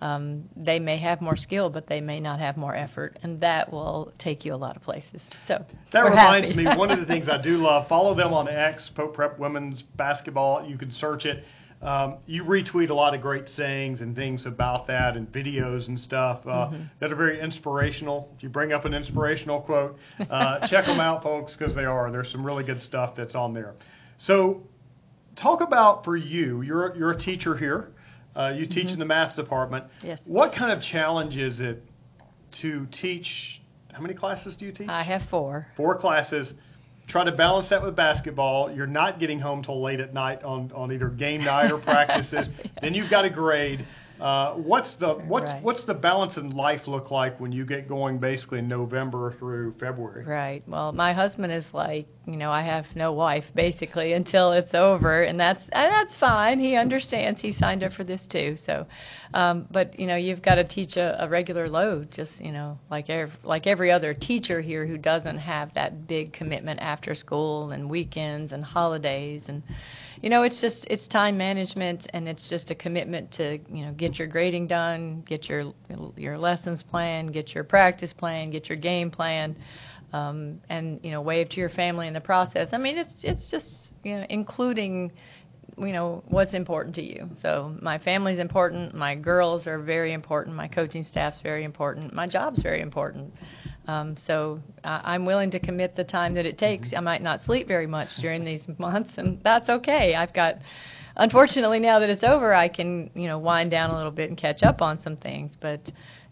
Um, 0.00 0.48
they 0.56 0.80
may 0.80 0.98
have 0.98 1.20
more 1.20 1.36
skill, 1.36 1.70
but 1.70 1.86
they 1.86 2.00
may 2.00 2.18
not 2.18 2.40
have 2.40 2.56
more 2.56 2.74
effort, 2.74 3.20
and 3.22 3.40
that 3.42 3.70
will 3.70 4.12
take 4.18 4.44
you 4.44 4.54
a 4.54 4.56
lot 4.56 4.74
of 4.74 4.82
places. 4.82 5.22
So 5.46 5.64
that 5.92 6.00
reminds 6.00 6.56
me 6.56 6.64
one 6.64 6.90
of 6.90 6.98
the 6.98 7.06
things 7.12 7.28
I 7.28 7.40
do 7.40 7.50
love. 7.50 7.86
Follow 7.86 8.16
them 8.16 8.32
on 8.32 8.48
X, 8.48 8.90
Pope 8.96 9.14
Prep 9.14 9.38
Women's 9.38 9.84
Basketball. 9.96 10.66
You 10.66 10.78
can 10.78 10.90
search 10.90 11.26
it. 11.26 11.44
Um, 11.82 12.18
you 12.26 12.44
retweet 12.44 12.90
a 12.90 12.94
lot 12.94 13.14
of 13.14 13.22
great 13.22 13.48
sayings 13.48 14.02
and 14.02 14.14
things 14.14 14.44
about 14.44 14.86
that 14.88 15.16
and 15.16 15.30
videos 15.32 15.88
and 15.88 15.98
stuff 15.98 16.40
uh, 16.44 16.68
mm-hmm. 16.68 16.82
that 17.00 17.10
are 17.10 17.16
very 17.16 17.40
inspirational. 17.40 18.28
If 18.36 18.42
you 18.42 18.50
bring 18.50 18.72
up 18.72 18.84
an 18.84 18.92
inspirational 18.92 19.62
quote, 19.62 19.96
uh, 20.30 20.66
check 20.68 20.84
them 20.84 21.00
out, 21.00 21.22
folks, 21.22 21.56
because 21.56 21.74
they 21.74 21.86
are. 21.86 22.10
There's 22.10 22.30
some 22.30 22.44
really 22.44 22.64
good 22.64 22.82
stuff 22.82 23.14
that's 23.16 23.34
on 23.34 23.54
there. 23.54 23.74
So, 24.18 24.62
talk 25.40 25.62
about 25.62 26.04
for 26.04 26.18
you. 26.18 26.60
You're 26.60 26.94
you're 26.96 27.12
a 27.12 27.18
teacher 27.18 27.56
here. 27.56 27.88
Uh, 28.36 28.52
you 28.54 28.66
teach 28.66 28.84
mm-hmm. 28.84 28.94
in 28.94 28.98
the 28.98 29.06
math 29.06 29.34
department. 29.34 29.86
Yes. 30.02 30.20
What 30.26 30.52
kind 30.54 30.70
of 30.70 30.82
challenge 30.82 31.36
is 31.36 31.60
it 31.60 31.82
to 32.60 32.86
teach? 32.92 33.26
How 33.90 34.02
many 34.02 34.14
classes 34.14 34.54
do 34.56 34.66
you 34.66 34.72
teach? 34.72 34.88
I 34.88 35.02
have 35.02 35.22
four. 35.30 35.66
Four 35.76 35.98
classes 35.98 36.52
try 37.10 37.24
to 37.24 37.32
balance 37.32 37.68
that 37.70 37.82
with 37.82 37.96
basketball. 37.96 38.72
You're 38.72 38.86
not 38.86 39.18
getting 39.18 39.40
home 39.40 39.62
till 39.62 39.82
late 39.82 40.00
at 40.00 40.14
night 40.14 40.42
on, 40.42 40.70
on 40.74 40.92
either 40.92 41.08
game 41.08 41.44
night 41.44 41.70
or 41.72 41.80
practices. 41.82 42.46
yeah. 42.48 42.70
Then 42.80 42.94
you've 42.94 43.10
got 43.10 43.24
a 43.24 43.30
grade. 43.30 43.86
Uh, 44.20 44.54
what's 44.54 44.94
the 44.96 45.14
what's 45.14 45.44
right. 45.44 45.62
what's 45.62 45.84
the 45.84 45.94
balance 45.94 46.36
in 46.36 46.50
life 46.50 46.86
look 46.86 47.10
like 47.10 47.40
when 47.40 47.52
you 47.52 47.64
get 47.64 47.88
going 47.88 48.18
basically 48.18 48.58
in 48.58 48.68
November 48.68 49.32
through 49.38 49.74
February? 49.80 50.24
Right. 50.24 50.62
Well, 50.68 50.92
my 50.92 51.12
husband 51.12 51.52
is 51.52 51.64
like, 51.72 52.06
you 52.26 52.36
know, 52.36 52.50
I 52.50 52.62
have 52.62 52.84
no 52.94 53.12
wife 53.12 53.44
basically 53.54 54.12
until 54.20 54.52
it's 54.52 54.74
over, 54.74 55.22
and 55.22 55.40
that's 55.40 55.62
and 55.72 55.90
that's 55.90 56.16
fine. 56.18 56.60
He 56.60 56.76
understands. 56.76 57.40
He 57.40 57.52
signed 57.52 57.82
up 57.82 57.92
for 57.92 58.04
this 58.04 58.20
too. 58.30 58.56
So, 58.64 58.86
um, 59.32 59.66
but 59.70 59.98
you 59.98 60.06
know, 60.06 60.16
you've 60.16 60.42
got 60.42 60.56
to 60.56 60.68
teach 60.68 60.96
a, 60.96 61.24
a 61.24 61.28
regular 61.28 61.68
load, 61.68 62.10
just 62.10 62.40
you 62.40 62.52
know, 62.52 62.78
like 62.90 63.08
every, 63.08 63.34
like 63.42 63.66
every 63.66 63.90
other 63.90 64.12
teacher 64.12 64.60
here 64.60 64.86
who 64.86 64.98
doesn't 64.98 65.38
have 65.38 65.72
that 65.74 66.06
big 66.06 66.32
commitment 66.32 66.80
after 66.80 67.14
school 67.14 67.70
and 67.70 67.88
weekends 67.88 68.52
and 68.52 68.64
holidays 68.64 69.44
and 69.48 69.62
you 70.22 70.28
know, 70.28 70.42
it's 70.42 70.60
just 70.60 70.86
it's 70.90 71.08
time 71.08 71.38
management 71.38 72.06
and 72.12 72.28
it's 72.28 72.48
just 72.50 72.70
a 72.70 72.74
commitment 72.74 73.32
to 73.32 73.58
you 73.68 73.86
know 73.86 73.92
get 73.92 74.18
your 74.18 74.28
grading 74.28 74.66
done, 74.66 75.22
get 75.26 75.48
your 75.48 75.72
your 76.16 76.36
lessons 76.36 76.82
planned, 76.82 77.32
get 77.32 77.54
your 77.54 77.64
practice 77.64 78.12
plan, 78.12 78.50
get 78.50 78.68
your 78.68 78.76
game 78.76 79.10
plan, 79.10 79.56
um, 80.12 80.60
and 80.68 81.00
you 81.02 81.10
know 81.10 81.22
wave 81.22 81.48
to 81.50 81.56
your 81.56 81.70
family 81.70 82.06
in 82.06 82.12
the 82.12 82.20
process. 82.20 82.68
I 82.72 82.78
mean, 82.78 82.98
it's 82.98 83.14
it's 83.22 83.50
just 83.50 83.68
you 84.02 84.16
know 84.16 84.26
including 84.28 85.10
you 85.78 85.92
know 85.92 86.22
what's 86.28 86.52
important 86.52 86.94
to 86.96 87.02
you. 87.02 87.28
So 87.40 87.74
my 87.80 87.98
family's 87.98 88.38
important, 88.38 88.94
my 88.94 89.14
girls 89.14 89.66
are 89.66 89.78
very 89.78 90.12
important, 90.12 90.54
my 90.54 90.68
coaching 90.68 91.02
staff's 91.02 91.40
very 91.42 91.64
important, 91.64 92.12
my 92.12 92.26
job's 92.26 92.60
very 92.62 92.82
important. 92.82 93.32
Um, 93.90 94.16
so 94.24 94.60
I, 94.84 95.00
I'm 95.14 95.26
willing 95.26 95.50
to 95.50 95.58
commit 95.58 95.96
the 95.96 96.04
time 96.04 96.34
that 96.34 96.46
it 96.46 96.58
takes. 96.58 96.88
Mm-hmm. 96.88 96.98
I 96.98 97.00
might 97.00 97.22
not 97.22 97.42
sleep 97.42 97.66
very 97.66 97.86
much 97.86 98.08
during 98.20 98.44
these 98.44 98.62
months, 98.78 99.10
and 99.16 99.40
that's 99.42 99.68
okay. 99.68 100.14
I've 100.14 100.32
got, 100.32 100.56
unfortunately, 101.16 101.80
now 101.80 101.98
that 101.98 102.08
it's 102.08 102.22
over, 102.22 102.54
I 102.54 102.68
can 102.68 103.10
you 103.14 103.26
know 103.26 103.38
wind 103.38 103.70
down 103.70 103.90
a 103.90 103.96
little 103.96 104.12
bit 104.12 104.28
and 104.28 104.38
catch 104.38 104.62
up 104.62 104.80
on 104.80 105.00
some 105.02 105.16
things. 105.16 105.54
But 105.60 105.80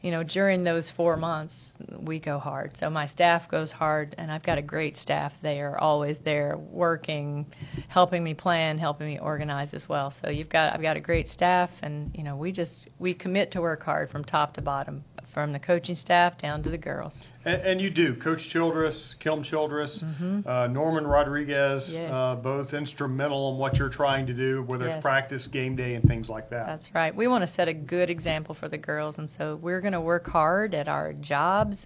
you 0.03 0.13
know, 0.13 0.23
during 0.23 0.63
those 0.63 0.93
four 0.97 1.17
months, 1.17 1.73
we 2.01 2.21
go 2.21 2.39
hard. 2.39 2.77
So 2.79 2.89
my 2.89 3.09
staff 3.09 3.51
goes 3.51 3.73
hard, 3.73 4.15
and 4.19 4.31
I've 4.31 4.45
got 4.45 4.57
a 4.57 4.63
great 4.63 4.97
staff. 4.97 5.33
They 5.43 5.61
are 5.61 5.77
always 5.79 6.17
there, 6.25 6.57
working, 6.57 7.45
helping 7.89 8.23
me 8.23 8.35
plan, 8.35 8.79
helping 8.79 9.09
me 9.09 9.19
organize 9.19 9.75
as 9.75 9.89
well. 9.89 10.15
So 10.23 10.31
you've 10.31 10.49
got, 10.49 10.73
I've 10.73 10.83
got 10.83 10.97
a 10.97 11.01
great 11.01 11.27
staff, 11.29 11.71
and 11.83 12.15
you 12.15 12.23
know, 12.23 12.37
we 12.37 12.53
just 12.53 12.89
we 13.01 13.15
commit 13.15 13.51
to 13.53 13.61
work 13.61 13.83
hard 13.83 14.11
from 14.11 14.23
top 14.23 14.55
to 14.55 14.63
bottom 14.63 15.03
from 15.39 15.53
the 15.53 15.59
coaching 15.61 15.95
staff 15.95 16.37
down 16.37 16.65
to 16.65 16.69
the 16.69 16.77
girls. 16.77 17.15
And, 17.45 17.63
and 17.63 17.81
you 17.81 17.91
do, 17.91 18.17
Coach 18.17 18.41
Childress, 18.53 19.15
Kilm 19.25 19.45
Childress, 19.45 20.03
mm-hmm. 20.05 20.41
uh, 20.45 20.67
Norman 20.67 21.07
Rodriguez, 21.07 21.85
yes. 21.87 22.11
uh, 22.13 22.35
both 22.35 22.73
instrumental 22.73 23.53
in 23.53 23.59
what 23.61 23.77
you're 23.77 23.89
trying 23.89 24.27
to 24.27 24.35
do, 24.35 24.65
whether 24.65 24.89
yes. 24.89 24.97
it's 24.97 25.03
practice, 25.05 25.47
game 25.47 25.77
day, 25.77 25.95
and 25.95 26.03
things 26.09 26.29
like 26.29 26.51
that. 26.51 26.67
That's 26.67 26.93
right. 26.93 27.15
We 27.15 27.29
want 27.29 27.49
to 27.49 27.55
set 27.55 27.69
a 27.69 27.73
good 27.73 28.11
example 28.11 28.57
for 28.57 28.69
the 28.69 28.79
girls, 28.79 29.19
and 29.19 29.31
so 29.39 29.61
we're 29.63 29.81
going 29.81 29.93
to 29.93 30.01
work 30.01 30.27
hard 30.27 30.75
at 30.75 30.89
our 30.89 31.13
jobs, 31.13 31.77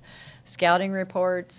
scouting 0.51 0.91
reports. 0.91 1.55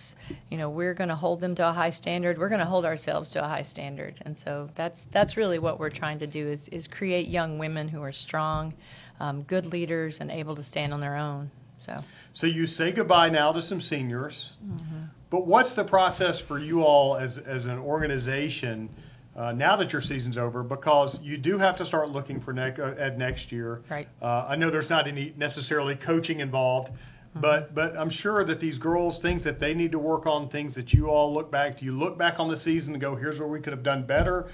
You 0.49 0.57
know, 0.57 0.71
we're 0.71 0.95
going 0.95 1.09
to 1.09 1.15
hold 1.15 1.41
them 1.41 1.53
to 1.57 1.69
a 1.69 1.73
high 1.73 1.91
standard. 1.91 2.39
We're 2.39 2.49
going 2.49 2.59
to 2.59 2.65
hold 2.65 2.85
ourselves 2.85 3.29
to 3.33 3.45
a 3.45 3.47
high 3.47 3.61
standard, 3.61 4.19
and 4.25 4.35
so 4.43 4.67
that's 4.75 4.99
that's 5.13 5.37
really 5.37 5.59
what 5.59 5.79
we're 5.79 5.91
trying 5.91 6.17
to 6.17 6.25
do 6.25 6.53
is 6.53 6.67
is 6.71 6.87
create 6.87 7.27
young 7.27 7.59
women 7.59 7.87
who 7.87 8.01
are 8.01 8.11
strong, 8.11 8.73
um, 9.19 9.43
good 9.43 9.67
leaders, 9.67 10.17
and 10.19 10.31
able 10.31 10.55
to 10.55 10.63
stand 10.63 10.91
on 10.91 10.99
their 10.99 11.17
own. 11.17 11.51
So. 11.85 11.99
So 12.33 12.47
you 12.47 12.65
say 12.65 12.91
goodbye 12.93 13.29
now 13.29 13.51
to 13.51 13.61
some 13.61 13.81
seniors, 13.81 14.51
mm-hmm. 14.63 15.03
but 15.29 15.45
what's 15.45 15.75
the 15.75 15.83
process 15.83 16.41
for 16.47 16.59
you 16.59 16.81
all 16.81 17.15
as 17.15 17.37
as 17.45 17.65
an 17.65 17.77
organization 17.79 18.89
uh, 19.35 19.51
now 19.51 19.75
that 19.77 19.91
your 19.91 20.01
season's 20.01 20.37
over? 20.37 20.63
Because 20.63 21.17
you 21.21 21.37
do 21.37 21.57
have 21.57 21.77
to 21.77 21.85
start 21.85 22.09
looking 22.09 22.41
for 22.41 22.53
ne- 22.53 22.75
uh, 22.77 22.95
at 22.95 23.17
next 23.17 23.51
year. 23.51 23.81
Right. 23.89 24.07
Uh, 24.21 24.47
I 24.49 24.55
know 24.55 24.71
there's 24.71 24.89
not 24.89 25.07
any 25.07 25.33
necessarily 25.37 25.95
coaching 25.95 26.39
involved, 26.39 26.89
mm-hmm. 26.89 27.41
but 27.41 27.75
but 27.75 27.95
I'm 27.97 28.09
sure 28.09 28.45
that 28.45 28.59
these 28.59 28.77
girls 28.77 29.21
things 29.21 29.43
that 29.43 29.59
they 29.59 29.73
need 29.73 29.91
to 29.91 29.99
work 29.99 30.25
on, 30.25 30.49
things 30.49 30.75
that 30.75 30.91
you 30.91 31.07
all 31.07 31.33
look 31.33 31.51
back. 31.51 31.79
Do 31.79 31.85
you 31.85 31.97
look 31.97 32.17
back 32.17 32.39
on 32.39 32.49
the 32.49 32.57
season 32.57 32.93
and 32.93 33.01
go, 33.01 33.15
here's 33.15 33.39
where 33.39 33.47
we 33.47 33.59
could 33.59 33.73
have 33.73 33.83
done 33.83 34.05
better? 34.05 34.49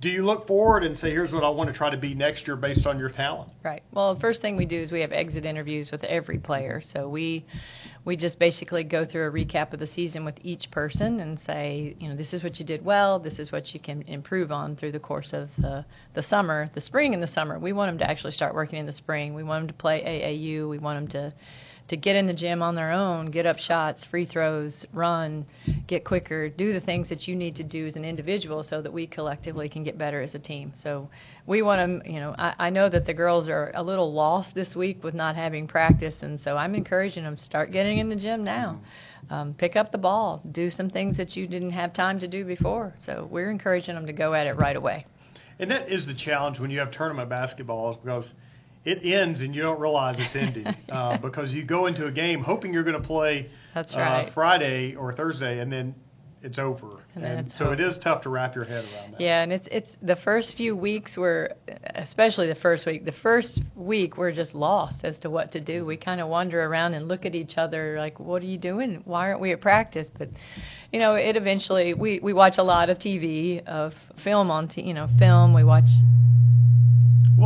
Do 0.00 0.08
you 0.08 0.24
look 0.24 0.46
forward 0.46 0.84
and 0.84 0.98
say, 0.98 1.10
here's 1.10 1.32
what 1.32 1.44
I 1.44 1.48
want 1.48 1.70
to 1.70 1.74
try 1.74 1.88
to 1.88 1.96
be 1.96 2.14
next 2.14 2.46
year 2.46 2.56
based 2.56 2.84
on 2.84 2.98
your 2.98 3.08
talent? 3.08 3.50
Right. 3.62 3.82
Well, 3.92 4.14
the 4.14 4.20
first 4.20 4.42
thing 4.42 4.56
we 4.56 4.66
do 4.66 4.78
is 4.78 4.92
we 4.92 5.00
have 5.00 5.12
exit 5.12 5.44
interviews 5.44 5.90
with 5.90 6.04
every 6.04 6.38
player. 6.38 6.82
So 6.92 7.08
we 7.08 7.46
we 8.04 8.16
just 8.16 8.38
basically 8.38 8.84
go 8.84 9.06
through 9.06 9.28
a 9.28 9.30
recap 9.30 9.72
of 9.72 9.80
the 9.80 9.86
season 9.86 10.24
with 10.24 10.34
each 10.42 10.70
person 10.70 11.20
and 11.20 11.38
say, 11.46 11.96
you 11.98 12.08
know, 12.08 12.16
this 12.16 12.34
is 12.34 12.42
what 12.42 12.58
you 12.58 12.66
did 12.66 12.84
well, 12.84 13.18
this 13.18 13.38
is 13.38 13.50
what 13.50 13.72
you 13.72 13.80
can 13.80 14.02
improve 14.02 14.52
on 14.52 14.76
through 14.76 14.92
the 14.92 15.00
course 15.00 15.32
of 15.32 15.48
the 15.58 15.84
the 16.14 16.22
summer, 16.24 16.70
the 16.74 16.80
spring 16.80 17.14
and 17.14 17.22
the 17.22 17.28
summer. 17.28 17.58
We 17.58 17.72
want 17.72 17.90
them 17.90 17.98
to 17.98 18.10
actually 18.10 18.32
start 18.32 18.54
working 18.54 18.78
in 18.78 18.86
the 18.86 18.92
spring. 18.92 19.32
We 19.32 19.42
want 19.42 19.62
them 19.62 19.68
to 19.68 19.80
play 19.80 20.02
AAU. 20.02 20.68
We 20.68 20.78
want 20.78 20.98
them 20.98 21.22
to 21.22 21.34
to 21.88 21.96
get 21.96 22.16
in 22.16 22.26
the 22.26 22.34
gym 22.34 22.62
on 22.62 22.74
their 22.74 22.90
own, 22.90 23.30
get 23.30 23.44
up 23.44 23.58
shots, 23.58 24.06
free 24.10 24.24
throws, 24.24 24.86
run, 24.92 25.44
get 25.86 26.04
quicker, 26.04 26.48
do 26.48 26.72
the 26.72 26.80
things 26.80 27.08
that 27.10 27.28
you 27.28 27.36
need 27.36 27.54
to 27.56 27.62
do 27.62 27.86
as 27.86 27.94
an 27.94 28.04
individual 28.04 28.64
so 28.64 28.80
that 28.80 28.92
we 28.92 29.06
collectively 29.06 29.68
can 29.68 29.84
get 29.84 29.98
better 29.98 30.22
as 30.22 30.34
a 30.34 30.38
team. 30.38 30.72
So 30.76 31.10
we 31.46 31.60
want 31.60 32.02
to, 32.02 32.10
you 32.10 32.20
know, 32.20 32.34
I, 32.38 32.54
I 32.58 32.70
know 32.70 32.88
that 32.88 33.04
the 33.06 33.12
girls 33.12 33.48
are 33.48 33.70
a 33.74 33.82
little 33.82 34.12
lost 34.12 34.54
this 34.54 34.74
week 34.74 35.04
with 35.04 35.14
not 35.14 35.36
having 35.36 35.66
practice, 35.66 36.14
and 36.22 36.40
so 36.40 36.56
I'm 36.56 36.74
encouraging 36.74 37.24
them 37.24 37.36
start 37.36 37.70
getting 37.70 37.98
in 37.98 38.08
the 38.08 38.16
gym 38.16 38.44
now. 38.44 38.80
Um, 39.30 39.54
pick 39.54 39.76
up 39.76 39.92
the 39.92 39.98
ball, 39.98 40.42
do 40.52 40.70
some 40.70 40.90
things 40.90 41.16
that 41.16 41.36
you 41.36 41.46
didn't 41.46 41.70
have 41.70 41.94
time 41.94 42.18
to 42.20 42.28
do 42.28 42.44
before. 42.44 42.94
So 43.04 43.28
we're 43.30 43.50
encouraging 43.50 43.94
them 43.94 44.06
to 44.06 44.12
go 44.12 44.34
at 44.34 44.46
it 44.46 44.52
right 44.56 44.76
away. 44.76 45.06
And 45.58 45.70
that 45.70 45.90
is 45.90 46.06
the 46.06 46.14
challenge 46.14 46.58
when 46.58 46.70
you 46.70 46.78
have 46.80 46.92
tournament 46.92 47.30
basketballs 47.30 48.02
because 48.02 48.30
it 48.84 49.04
ends 49.04 49.40
and 49.40 49.54
you 49.54 49.62
don't 49.62 49.80
realize 49.80 50.16
it's 50.18 50.36
ending 50.36 50.66
uh, 50.90 51.18
because 51.18 51.52
you 51.52 51.64
go 51.64 51.86
into 51.86 52.06
a 52.06 52.12
game 52.12 52.42
hoping 52.42 52.72
you're 52.72 52.84
going 52.84 53.00
to 53.00 53.06
play 53.06 53.48
That's 53.74 53.94
uh. 53.94 54.30
Friday 54.34 54.94
or 54.94 55.12
Thursday 55.14 55.60
and 55.60 55.72
then 55.72 55.94
it's 56.44 56.58
over. 56.58 57.02
And 57.14 57.24
then 57.24 57.46
it's 57.46 57.58
so 57.58 57.66
over. 57.68 57.74
is 57.82 57.98
tough 58.04 58.22
to 58.24 58.28
wrap 58.28 58.54
your 58.54 58.64
head 58.64 58.84
around 58.84 59.12
that. 59.12 59.20
Yeah, 59.20 59.42
and 59.42 59.50
it's 59.50 59.66
it's 59.70 59.88
the 60.02 60.16
first 60.16 60.54
few 60.58 60.76
weeks 60.76 61.16
were, 61.16 61.50
especially 61.94 62.48
the 62.48 62.54
first 62.56 62.84
week. 62.84 63.06
The 63.06 63.14
first 63.22 63.60
week 63.74 64.18
we're 64.18 64.34
just 64.34 64.54
lost 64.54 65.04
as 65.04 65.18
to 65.20 65.30
what 65.30 65.52
to 65.52 65.60
do. 65.60 65.86
We 65.86 65.96
kind 65.96 66.20
of 66.20 66.28
wander 66.28 66.62
around 66.62 66.92
and 66.92 67.08
look 67.08 67.24
at 67.24 67.34
each 67.34 67.56
other 67.56 67.96
like, 67.98 68.20
"What 68.20 68.42
are 68.42 68.46
you 68.46 68.58
doing? 68.58 69.00
Why 69.06 69.28
aren't 69.28 69.40
we 69.40 69.52
at 69.52 69.62
practice?" 69.62 70.08
But, 70.18 70.28
you 70.92 71.00
know, 71.00 71.14
it 71.14 71.34
eventually 71.36 71.94
we 71.94 72.20
we 72.22 72.34
watch 72.34 72.58
a 72.58 72.62
lot 72.62 72.90
of 72.90 72.98
TV, 72.98 73.64
of 73.66 73.94
film 74.22 74.50
on, 74.50 74.68
t- 74.68 74.82
you 74.82 74.92
know, 74.92 75.08
film. 75.18 75.54
We 75.54 75.64
watch 75.64 75.88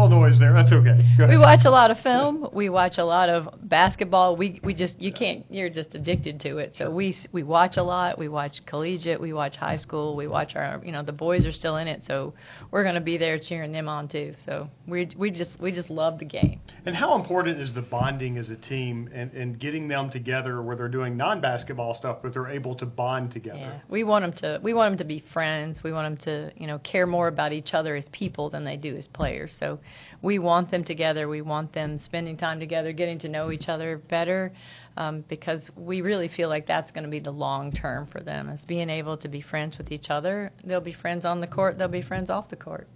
little 0.02 0.20
noise 0.20 0.38
there. 0.38 0.52
That's 0.52 0.72
okay. 0.72 0.98
We 1.28 1.38
watch 1.38 1.60
a 1.64 1.70
lot 1.70 1.90
of 1.90 1.98
film. 1.98 2.48
We 2.52 2.68
watch 2.68 2.98
a 2.98 3.04
lot 3.04 3.28
of 3.28 3.48
basketball. 3.68 4.36
We 4.36 4.60
we 4.62 4.74
just 4.74 5.00
you 5.00 5.12
can't. 5.12 5.44
You're 5.50 5.70
just 5.70 5.94
addicted 5.94 6.40
to 6.42 6.58
it. 6.58 6.74
So 6.78 6.90
we 6.90 7.16
we 7.32 7.42
watch 7.42 7.76
a 7.76 7.82
lot. 7.82 8.18
We 8.18 8.28
watch 8.28 8.64
collegiate. 8.66 9.20
We 9.20 9.32
watch 9.32 9.56
high 9.56 9.76
school. 9.76 10.16
We 10.16 10.26
watch 10.26 10.54
our 10.54 10.80
you 10.84 10.92
know 10.92 11.02
the 11.02 11.12
boys 11.12 11.44
are 11.46 11.52
still 11.52 11.76
in 11.76 11.88
it. 11.88 12.02
So 12.06 12.34
we're 12.70 12.82
going 12.82 12.94
to 12.94 13.00
be 13.00 13.18
there 13.18 13.38
cheering 13.38 13.72
them 13.72 13.88
on 13.88 14.08
too. 14.08 14.34
So 14.46 14.68
we 14.86 15.10
we 15.16 15.30
just 15.30 15.60
we 15.60 15.72
just 15.72 15.90
love 15.90 16.18
the 16.18 16.24
game. 16.24 16.60
And 16.86 16.94
how 16.94 17.16
important 17.16 17.60
is 17.60 17.74
the 17.74 17.82
bonding 17.82 18.38
as 18.38 18.50
a 18.50 18.56
team 18.56 19.10
and, 19.12 19.32
and 19.32 19.58
getting 19.58 19.88
them 19.88 20.10
together 20.10 20.62
where 20.62 20.76
they're 20.76 20.88
doing 20.88 21.16
non-basketball 21.16 21.94
stuff, 21.94 22.18
but 22.22 22.32
they're 22.32 22.48
able 22.48 22.74
to 22.76 22.86
bond 22.86 23.32
together? 23.32 23.58
Yeah, 23.58 23.80
we 23.88 24.04
want 24.04 24.22
them 24.22 24.32
to 24.34 24.60
we 24.62 24.74
want 24.74 24.92
them 24.92 24.98
to 24.98 25.04
be 25.04 25.24
friends. 25.32 25.82
We 25.82 25.92
want 25.92 26.18
them 26.18 26.24
to 26.24 26.60
you 26.60 26.66
know 26.66 26.78
care 26.78 27.06
more 27.06 27.28
about 27.28 27.52
each 27.52 27.74
other 27.74 27.96
as 27.96 28.06
people 28.12 28.50
than 28.50 28.64
they 28.64 28.76
do 28.76 28.96
as 28.96 29.06
players. 29.06 29.54
So 29.58 29.80
we 30.22 30.38
want 30.38 30.70
them 30.70 30.84
together. 30.84 31.28
We 31.28 31.42
want 31.42 31.72
them 31.72 32.00
spending 32.04 32.36
time 32.36 32.60
together, 32.60 32.92
getting 32.92 33.18
to 33.20 33.28
know 33.28 33.50
each 33.50 33.68
other 33.68 33.98
better, 33.98 34.52
um, 34.96 35.24
because 35.28 35.70
we 35.76 36.00
really 36.00 36.28
feel 36.28 36.48
like 36.48 36.66
that's 36.66 36.90
going 36.90 37.04
to 37.04 37.10
be 37.10 37.20
the 37.20 37.30
long 37.30 37.72
term 37.72 38.06
for 38.06 38.20
them. 38.20 38.48
Is 38.48 38.60
being 38.66 38.90
able 38.90 39.16
to 39.18 39.28
be 39.28 39.40
friends 39.40 39.78
with 39.78 39.92
each 39.92 40.10
other. 40.10 40.50
They'll 40.64 40.80
be 40.80 40.92
friends 40.92 41.24
on 41.24 41.40
the 41.40 41.46
court. 41.46 41.78
They'll 41.78 41.88
be 41.88 42.02
friends 42.02 42.30
off 42.30 42.50
the 42.50 42.56
court. 42.56 42.88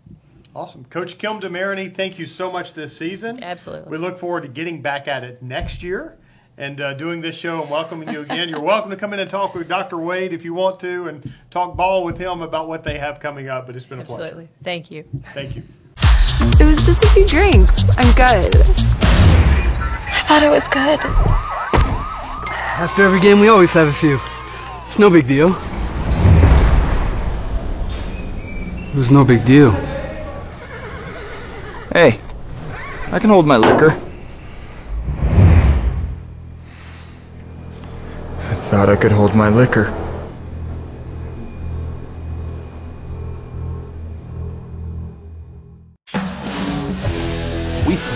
Awesome. 0.54 0.84
Coach 0.84 1.12
Kim 1.18 1.40
DeMarigny, 1.40 1.96
thank 1.96 2.18
you 2.18 2.26
so 2.26 2.52
much 2.52 2.74
this 2.76 2.98
season. 2.98 3.42
Absolutely. 3.42 3.90
We 3.90 3.96
look 3.96 4.20
forward 4.20 4.42
to 4.42 4.48
getting 4.48 4.82
back 4.82 5.08
at 5.08 5.24
it 5.24 5.42
next 5.42 5.82
year 5.82 6.18
and 6.58 6.78
uh, 6.78 6.94
doing 6.94 7.22
this 7.22 7.38
show 7.38 7.62
and 7.62 7.70
welcoming 7.70 8.08
you 8.10 8.20
again. 8.20 8.50
You're 8.50 8.62
welcome 8.62 8.90
to 8.90 8.96
come 8.98 9.14
in 9.14 9.20
and 9.20 9.30
talk 9.30 9.54
with 9.54 9.68
Dr. 9.68 9.98
Wade 9.98 10.34
if 10.34 10.44
you 10.44 10.52
want 10.52 10.80
to 10.80 11.06
and 11.06 11.32
talk 11.50 11.74
ball 11.76 12.04
with 12.04 12.18
him 12.18 12.42
about 12.42 12.68
what 12.68 12.84
they 12.84 12.98
have 12.98 13.20
coming 13.20 13.48
up, 13.48 13.66
but 13.66 13.76
it's 13.76 13.86
been 13.86 14.00
a 14.00 14.04
pleasure. 14.04 14.24
Absolutely. 14.24 14.50
Thank 14.62 14.90
you. 14.90 15.04
Thank 15.32 15.56
you. 15.56 15.62
It 16.58 16.64
was 16.64 16.82
just 16.86 17.02
a 17.02 17.12
few 17.12 17.26
drinks. 17.26 17.72
I'm 17.96 18.14
good. 18.14 18.56
I 18.56 20.24
thought 20.28 20.42
it 20.42 20.50
was 20.50 20.62
good. 20.72 21.00
After 22.78 23.04
every 23.04 23.20
game, 23.20 23.40
we 23.40 23.48
always 23.48 23.70
have 23.70 23.88
a 23.88 23.94
few. 24.00 24.18
It's 24.88 24.98
no 24.98 25.10
big 25.10 25.28
deal. 25.28 25.48
It 28.92 28.96
was 28.96 29.10
no 29.10 29.24
big 29.24 29.44
deal. 29.46 29.72
Hey, 31.92 32.20
I 33.12 33.18
can 33.20 33.30
hold 33.30 33.46
my 33.46 33.56
liquor. 33.56 33.90
I 38.40 38.68
thought 38.70 38.88
I 38.88 38.96
could 39.00 39.12
hold 39.12 39.34
my 39.34 39.48
liquor. 39.48 40.01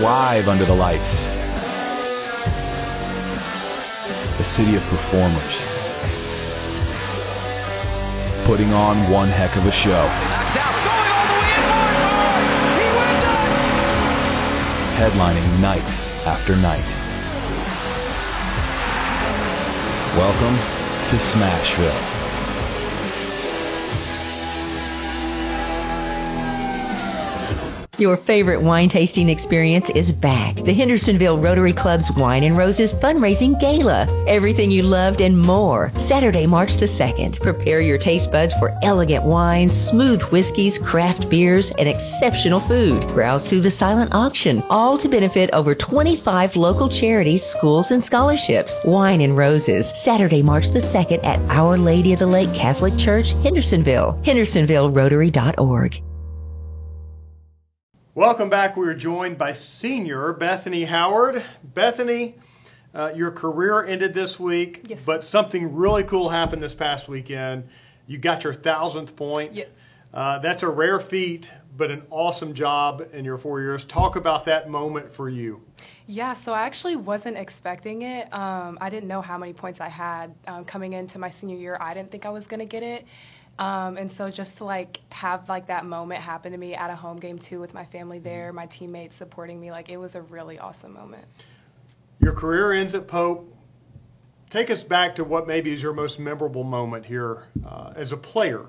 Thrive 0.07 0.47
under 0.47 0.65
the 0.65 0.73
lights. 0.73 1.25
The 4.39 4.45
city 4.45 4.77
of 4.77 4.83
performers. 4.85 5.67
Putting 8.47 8.73
on 8.73 9.11
one 9.11 9.29
heck 9.29 9.57
of 9.57 9.65
a 9.65 9.73
show. 9.73 10.07
Headlining 14.95 15.59
night 15.59 15.83
after 16.25 16.55
night. 16.55 16.87
Welcome 20.17 20.55
to 21.11 21.17
Smashville. 21.17 22.16
Your 27.99 28.19
favorite 28.27 28.63
wine 28.63 28.91
tasting 28.91 29.31
experience 29.31 29.89
is 29.95 30.13
back. 30.13 30.57
The 30.57 30.75
Hendersonville 30.75 31.41
Rotary 31.41 31.73
Club's 31.73 32.11
Wine 32.15 32.43
and 32.43 32.55
Roses 32.55 32.93
Fundraising 33.03 33.59
Gala. 33.59 34.05
Everything 34.29 34.71
you 34.71 34.83
loved 34.83 35.23
and 35.23 35.39
more. 35.39 35.91
Saturday, 36.07 36.47
March 36.47 36.69
the 36.79 36.89
2nd. 36.89 37.41
Prepare 37.41 37.81
your 37.81 37.97
taste 37.97 38.31
buds 38.31 38.53
for 38.59 38.77
elegant 38.83 39.25
wines, 39.25 39.73
smooth 39.89 40.21
whiskeys, 40.31 40.79
craft 40.85 41.31
beers, 41.31 41.73
and 41.79 41.89
exceptional 41.89 42.61
food. 42.69 43.01
Browse 43.15 43.49
through 43.49 43.63
the 43.63 43.71
silent 43.71 44.13
auction, 44.13 44.63
all 44.69 44.99
to 44.99 45.09
benefit 45.09 45.49
over 45.55 45.75
25 45.75 46.55
local 46.55 46.91
charities, 46.91 47.43
schools, 47.57 47.93
and 47.93 48.05
scholarships. 48.05 48.79
Wine 48.85 49.23
and 49.23 49.39
Roses. 49.39 49.91
Saturday, 50.05 50.43
March 50.43 50.67
the 50.75 50.81
2nd 50.81 51.25
at 51.25 51.43
Our 51.49 51.79
Lady 51.79 52.13
of 52.13 52.19
the 52.19 52.27
Lake 52.27 52.53
Catholic 52.53 52.93
Church, 52.99 53.33
Hendersonville. 53.43 54.21
HendersonvilleRotary.org. 54.23 56.03
Welcome 58.17 58.49
back. 58.49 58.79
We 58.79 58.87
are 58.87 58.95
joined 58.95 59.37
by 59.37 59.57
senior 59.83 60.33
Bethany 60.33 60.87
Howard. 60.87 61.35
Bethany, 61.75 62.37
uh, 62.95 63.13
your 63.15 63.31
career 63.31 63.85
ended 63.85 64.15
this 64.15 64.37
week, 64.41 64.81
Yes. 64.85 65.01
but 65.05 65.23
something 65.23 65.77
really 65.77 66.03
cool 66.03 66.31
happened 66.31 66.63
this 66.63 66.73
past 66.73 67.11
weekend. 67.11 67.65
You 68.07 68.17
got 68.17 68.43
your 68.43 68.55
thousandth 68.55 69.15
point. 69.17 69.53
Yes. 69.53 69.69
Uh, 70.15 70.39
that's 70.39 70.63
a 70.63 70.67
rare 70.67 71.01
feat, 71.11 71.45
but 71.77 71.91
an 71.91 72.05
awesome 72.09 72.55
job 72.55 73.03
in 73.13 73.23
your 73.23 73.37
four 73.37 73.61
years. 73.61 73.85
Talk 73.93 74.17
about 74.17 74.47
that 74.47 74.71
moment 74.71 75.09
for 75.15 75.29
you. 75.29 75.61
Yeah, 76.07 76.37
so 76.43 76.53
I 76.53 76.65
actually 76.65 76.97
wasn't 76.97 77.37
expecting 77.37 78.01
it. 78.01 78.33
Um, 78.33 78.79
I 78.81 78.89
didn't 78.89 79.09
know 79.09 79.21
how 79.21 79.37
many 79.37 79.53
points 79.53 79.79
I 79.79 79.91
had 79.91 80.35
um, 80.47 80.65
coming 80.65 80.95
into 80.95 81.19
my 81.19 81.31
senior 81.39 81.59
year. 81.59 81.77
I 81.83 81.93
didn't 81.93 82.11
think 82.11 82.25
I 82.25 82.31
was 82.31 82.47
going 82.47 82.61
to 82.61 82.67
get 82.67 82.83
it. 82.83 83.05
Um, 83.59 83.97
and 83.97 84.11
so 84.19 84.31
just 84.31 84.57
to 84.59 84.65
like 84.65 84.99
have 85.09 85.49
like 85.49 85.67
that 85.69 85.87
moment 85.87 86.21
happen 86.21 86.53
to 86.53 86.59
me 86.59 86.75
at 86.75 86.91
a 86.91 86.97
home 86.97 87.19
game 87.19 87.39
too 87.39 87.59
with 87.59 87.73
my 87.73 87.87
family 87.87 88.19
there, 88.19 88.53
my 88.53 88.67
teammates 88.67 89.17
supporting 89.17 89.59
me, 89.59 89.71
like 89.71 89.89
it 89.89 89.97
was 89.97 90.15
a 90.15 90.23
really 90.23 90.59
awesome 90.59 90.93
moment. 90.93 91.27
Your 92.21 92.35
career 92.35 92.73
ends 92.73 92.95
at 92.95 93.09
Pope. 93.09 93.53
Take 94.51 94.71
us 94.71 94.83
back 94.83 95.17
to 95.17 95.25
what 95.25 95.47
maybe 95.47 95.73
is 95.73 95.81
your 95.81 95.93
most 95.93 96.19
memorable 96.19 96.65
moment 96.65 97.05
here 97.05 97.45
uh, 97.67 97.93
as 97.97 98.13
a 98.13 98.17
player. 98.17 98.67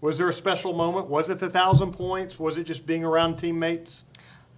Was 0.00 0.18
there 0.18 0.28
a 0.28 0.34
special 0.34 0.72
moment? 0.72 1.08
Was 1.08 1.28
it 1.28 1.38
the 1.38 1.48
thousand 1.48 1.92
points? 1.92 2.38
Was 2.38 2.56
it 2.58 2.66
just 2.66 2.86
being 2.86 3.04
around 3.04 3.38
teammates? 3.38 4.02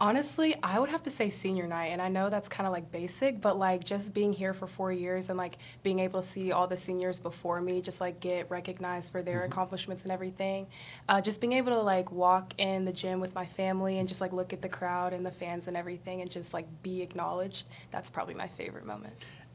Honestly, 0.01 0.57
I 0.63 0.81
would 0.81 0.89
have 0.89 1.05
to 1.05 1.17
say 1.17 1.33
senior 1.43 1.67
night, 1.67 1.89
and 1.89 2.03
I 2.03 2.09
know 2.09 2.29
that's 2.29 2.49
kind 2.49 2.67
of 2.67 2.73
like 2.73 2.91
basic, 2.91 3.41
but 3.41 3.57
like 3.57 3.85
just 3.85 4.13
being 4.13 4.33
here 4.33 4.53
for 4.53 4.69
four 4.77 4.93
years 4.93 5.27
and 5.29 5.39
like 5.39 5.57
being 5.83 6.01
able 6.01 6.23
to 6.23 6.29
see 6.33 6.51
all 6.51 6.67
the 6.67 6.79
seniors 6.85 7.21
before 7.21 7.61
me 7.61 7.81
just 7.81 8.01
like 8.01 8.21
get 8.21 8.51
recognized 8.51 9.13
for 9.13 9.23
their 9.23 9.45
accomplishments 9.45 10.03
and 10.03 10.11
everything. 10.11 10.67
Uh, 11.09 11.21
just 11.21 11.41
being 11.41 11.53
able 11.53 11.71
to 11.71 11.81
like 11.81 12.11
walk 12.11 12.53
in 12.59 12.85
the 12.85 12.93
gym 12.93 13.21
with 13.21 13.33
my 13.35 13.49
family 13.57 14.01
and 14.01 14.09
just 14.09 14.21
like 14.21 14.33
look 14.33 14.53
at 14.53 14.61
the 14.61 14.69
crowd 14.69 15.13
and 15.13 15.25
the 15.25 15.33
fans 15.33 15.65
and 15.69 15.77
everything 15.77 16.23
and 16.23 16.31
just 16.31 16.53
like 16.53 16.67
be 16.83 17.01
acknowledged. 17.01 17.65
That's 17.93 18.11
probably 18.11 18.35
my 18.35 18.51
favorite 18.59 18.85
moment. 18.85 19.15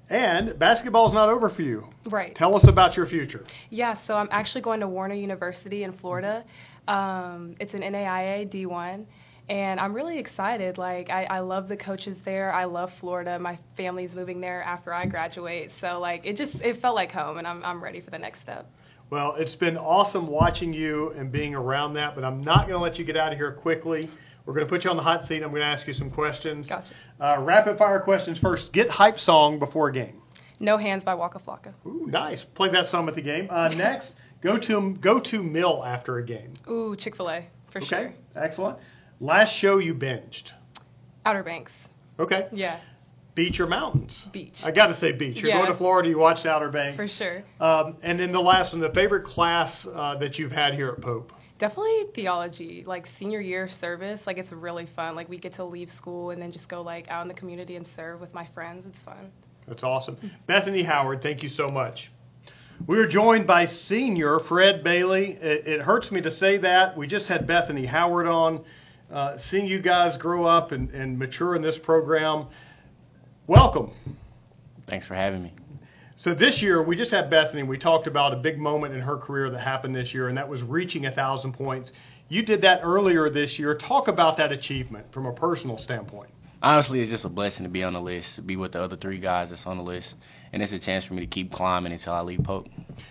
And 0.09 0.57
basketball's 0.57 1.13
not 1.13 1.29
over 1.29 1.49
for 1.49 1.61
you. 1.61 1.85
Right. 2.09 2.35
Tell 2.35 2.55
us 2.55 2.65
about 2.67 2.97
your 2.97 3.05
future. 3.05 3.45
Yeah, 3.69 3.95
so 4.07 4.15
I'm 4.15 4.29
actually 4.31 4.61
going 4.61 4.79
to 4.79 4.87
Warner 4.87 5.13
University 5.13 5.83
in 5.83 5.93
Florida. 5.99 6.43
Um, 6.87 7.55
it's 7.59 7.73
an 7.75 7.81
NAIA 7.81 8.51
D1, 8.51 9.05
and 9.49 9.79
I'm 9.79 9.93
really 9.93 10.19
excited. 10.19 10.77
Like, 10.77 11.09
I, 11.09 11.23
I 11.25 11.39
love 11.39 11.67
the 11.67 11.77
coaches 11.77 12.17
there. 12.23 12.53
I 12.53 12.65
love 12.65 12.89
Florida. 12.99 13.39
My 13.39 13.57
family's 13.75 14.13
moving 14.13 14.39
there 14.39 14.61
after 14.63 14.93
I 14.93 15.05
graduate, 15.05 15.71
so 15.81 15.99
like 15.99 16.25
it 16.25 16.37
just 16.37 16.55
it 16.55 16.81
felt 16.81 16.95
like 16.95 17.11
home, 17.11 17.37
and 17.37 17.47
I'm 17.47 17.63
I'm 17.63 17.83
ready 17.83 18.01
for 18.01 18.11
the 18.11 18.19
next 18.19 18.41
step. 18.41 18.69
Well, 19.09 19.35
it's 19.39 19.55
been 19.55 19.75
awesome 19.75 20.27
watching 20.27 20.71
you 20.71 21.09
and 21.17 21.31
being 21.31 21.55
around 21.55 21.95
that, 21.95 22.13
but 22.13 22.23
I'm 22.23 22.43
not 22.43 22.67
going 22.67 22.77
to 22.77 22.79
let 22.79 22.99
you 22.99 23.05
get 23.05 23.17
out 23.17 23.31
of 23.31 23.39
here 23.39 23.51
quickly. 23.51 24.07
We're 24.45 24.53
going 24.53 24.67
to 24.67 24.69
put 24.69 24.83
you 24.83 24.91
on 24.91 24.97
the 24.97 25.03
hot 25.03 25.23
seat. 25.23 25.41
I'm 25.41 25.49
going 25.49 25.61
to 25.61 25.67
ask 25.67 25.87
you 25.87 25.93
some 25.93 26.11
questions. 26.11 26.69
Gotcha. 26.69 26.93
Uh, 27.19 27.41
rapid 27.41 27.79
fire 27.79 28.01
questions 28.01 28.37
first. 28.39 28.71
Get 28.71 28.87
hype 28.87 29.17
song 29.17 29.57
before 29.57 29.89
a 29.89 29.93
game. 29.93 30.21
No 30.59 30.77
Hands 30.77 31.03
by 31.03 31.15
Waka 31.15 31.39
Flocka. 31.39 31.73
Ooh, 31.87 32.05
nice. 32.07 32.45
Play 32.53 32.69
that 32.71 32.87
song 32.87 33.07
at 33.07 33.15
the 33.15 33.21
game. 33.21 33.47
Uh, 33.49 33.69
next, 33.69 34.11
go 34.43 34.59
to 34.59 34.95
go 35.01 35.19
to 35.19 35.41
meal 35.41 35.83
after 35.85 36.17
a 36.19 36.25
game. 36.25 36.53
Ooh, 36.69 36.95
Chick 36.95 37.15
fil 37.15 37.29
A, 37.29 37.47
for 37.71 37.79
okay, 37.79 37.87
sure. 37.87 37.99
Okay, 37.99 38.15
excellent. 38.35 38.77
Last 39.19 39.57
show 39.59 39.77
you 39.79 39.93
binged. 39.93 40.49
Outer 41.25 41.43
Banks. 41.43 41.71
Okay. 42.19 42.47
Yeah, 42.51 42.79
Beach 43.35 43.59
or 43.59 43.67
mountains? 43.67 44.27
beach. 44.33 44.55
I 44.63 44.71
got 44.71 44.87
to 44.87 44.95
say 44.95 45.13
beach. 45.13 45.37
You're 45.37 45.49
Yeah. 45.49 45.59
going 45.59 45.71
to 45.71 45.77
Florida. 45.77 46.09
You 46.09 46.17
watched 46.17 46.45
Outer 46.45 46.69
Banks. 46.69 46.97
For 46.97 47.07
sure. 47.07 47.43
Um, 47.59 47.95
and 48.01 48.19
then 48.19 48.31
the 48.31 48.39
last 48.39 48.73
one, 48.73 48.81
the 48.81 48.89
favorite 48.89 49.23
class 49.25 49.87
uh, 49.93 50.17
that 50.17 50.37
you've 50.37 50.51
had 50.51 50.73
here 50.73 50.89
at 50.89 51.01
Pope. 51.01 51.31
Definitely 51.59 52.05
theology, 52.15 52.83
like 52.87 53.05
senior 53.17 53.39
year 53.41 53.69
service. 53.81 54.21
Like 54.25 54.37
it's 54.37 54.51
really 54.51 54.87
fun. 54.95 55.15
Like 55.15 55.29
we 55.29 55.37
get 55.37 55.55
to 55.55 55.63
leave 55.65 55.89
school 55.97 56.31
and 56.31 56.41
then 56.41 56.51
just 56.51 56.67
go 56.69 56.81
like 56.81 57.07
out 57.09 57.21
in 57.21 57.27
the 57.27 57.33
community 57.33 57.75
and 57.75 57.85
serve 57.95 58.19
with 58.21 58.33
my 58.33 58.47
friends. 58.53 58.85
It's 58.87 59.03
fun. 59.05 59.31
That's 59.67 59.83
awesome. 59.83 60.17
Bethany 60.47 60.83
Howard, 60.83 61.21
thank 61.21 61.43
you 61.43 61.49
so 61.49 61.67
much. 61.67 62.11
We 62.87 62.97
are 62.97 63.07
joined 63.07 63.45
by 63.45 63.67
senior 63.67 64.39
Fred 64.47 64.83
Bailey. 64.85 65.37
It, 65.41 65.67
it 65.67 65.81
hurts 65.81 66.11
me 66.11 66.21
to 66.21 66.31
say 66.37 66.57
that. 66.59 66.97
We 66.97 67.07
just 67.07 67.27
had 67.27 67.45
Bethany 67.45 67.85
Howard 67.85 68.25
on. 68.25 68.63
Uh, 69.11 69.37
seeing 69.49 69.65
you 69.65 69.81
guys 69.81 70.17
grow 70.17 70.45
up 70.45 70.71
and, 70.71 70.91
and 70.91 71.17
mature 71.17 71.55
in 71.55 71.63
this 71.63 71.77
program, 71.83 72.45
welcome. 73.47 73.91
Thanks 74.87 75.07
for 75.07 75.15
having 75.15 75.41
me. 75.41 75.53
So 76.17 76.35
this 76.35 76.61
year 76.61 76.83
we 76.83 76.95
just 76.95 77.11
had 77.11 77.29
Bethany. 77.29 77.61
and 77.61 77.69
We 77.69 77.79
talked 77.79 78.05
about 78.05 78.33
a 78.33 78.35
big 78.35 78.59
moment 78.59 78.93
in 78.93 79.01
her 79.01 79.17
career 79.17 79.49
that 79.49 79.61
happened 79.61 79.95
this 79.95 80.13
year, 80.13 80.27
and 80.27 80.37
that 80.37 80.47
was 80.47 80.61
reaching 80.61 81.07
a 81.07 81.11
thousand 81.11 81.53
points. 81.53 81.91
You 82.27 82.43
did 82.45 82.61
that 82.61 82.81
earlier 82.83 83.31
this 83.31 83.57
year. 83.57 83.75
Talk 83.75 84.07
about 84.07 84.37
that 84.37 84.51
achievement 84.51 85.07
from 85.11 85.25
a 85.25 85.33
personal 85.33 85.79
standpoint. 85.79 86.29
Honestly, 86.61 86.99
it's 86.99 87.09
just 87.09 87.25
a 87.25 87.29
blessing 87.29 87.63
to 87.63 87.69
be 87.69 87.83
on 87.83 87.93
the 87.93 88.01
list, 88.01 88.35
to 88.35 88.41
be 88.41 88.57
with 88.57 88.73
the 88.73 88.81
other 88.81 88.97
three 88.97 89.19
guys 89.19 89.49
that's 89.49 89.65
on 89.65 89.77
the 89.77 89.83
list, 89.83 90.13
and 90.51 90.61
it's 90.61 90.73
a 90.73 90.79
chance 90.79 91.05
for 91.05 91.13
me 91.13 91.21
to 91.21 91.27
keep 91.27 91.51
climbing 91.51 91.93
until 91.93 92.13
I 92.13 92.21
leave 92.21 92.43
Pope. 92.43 92.67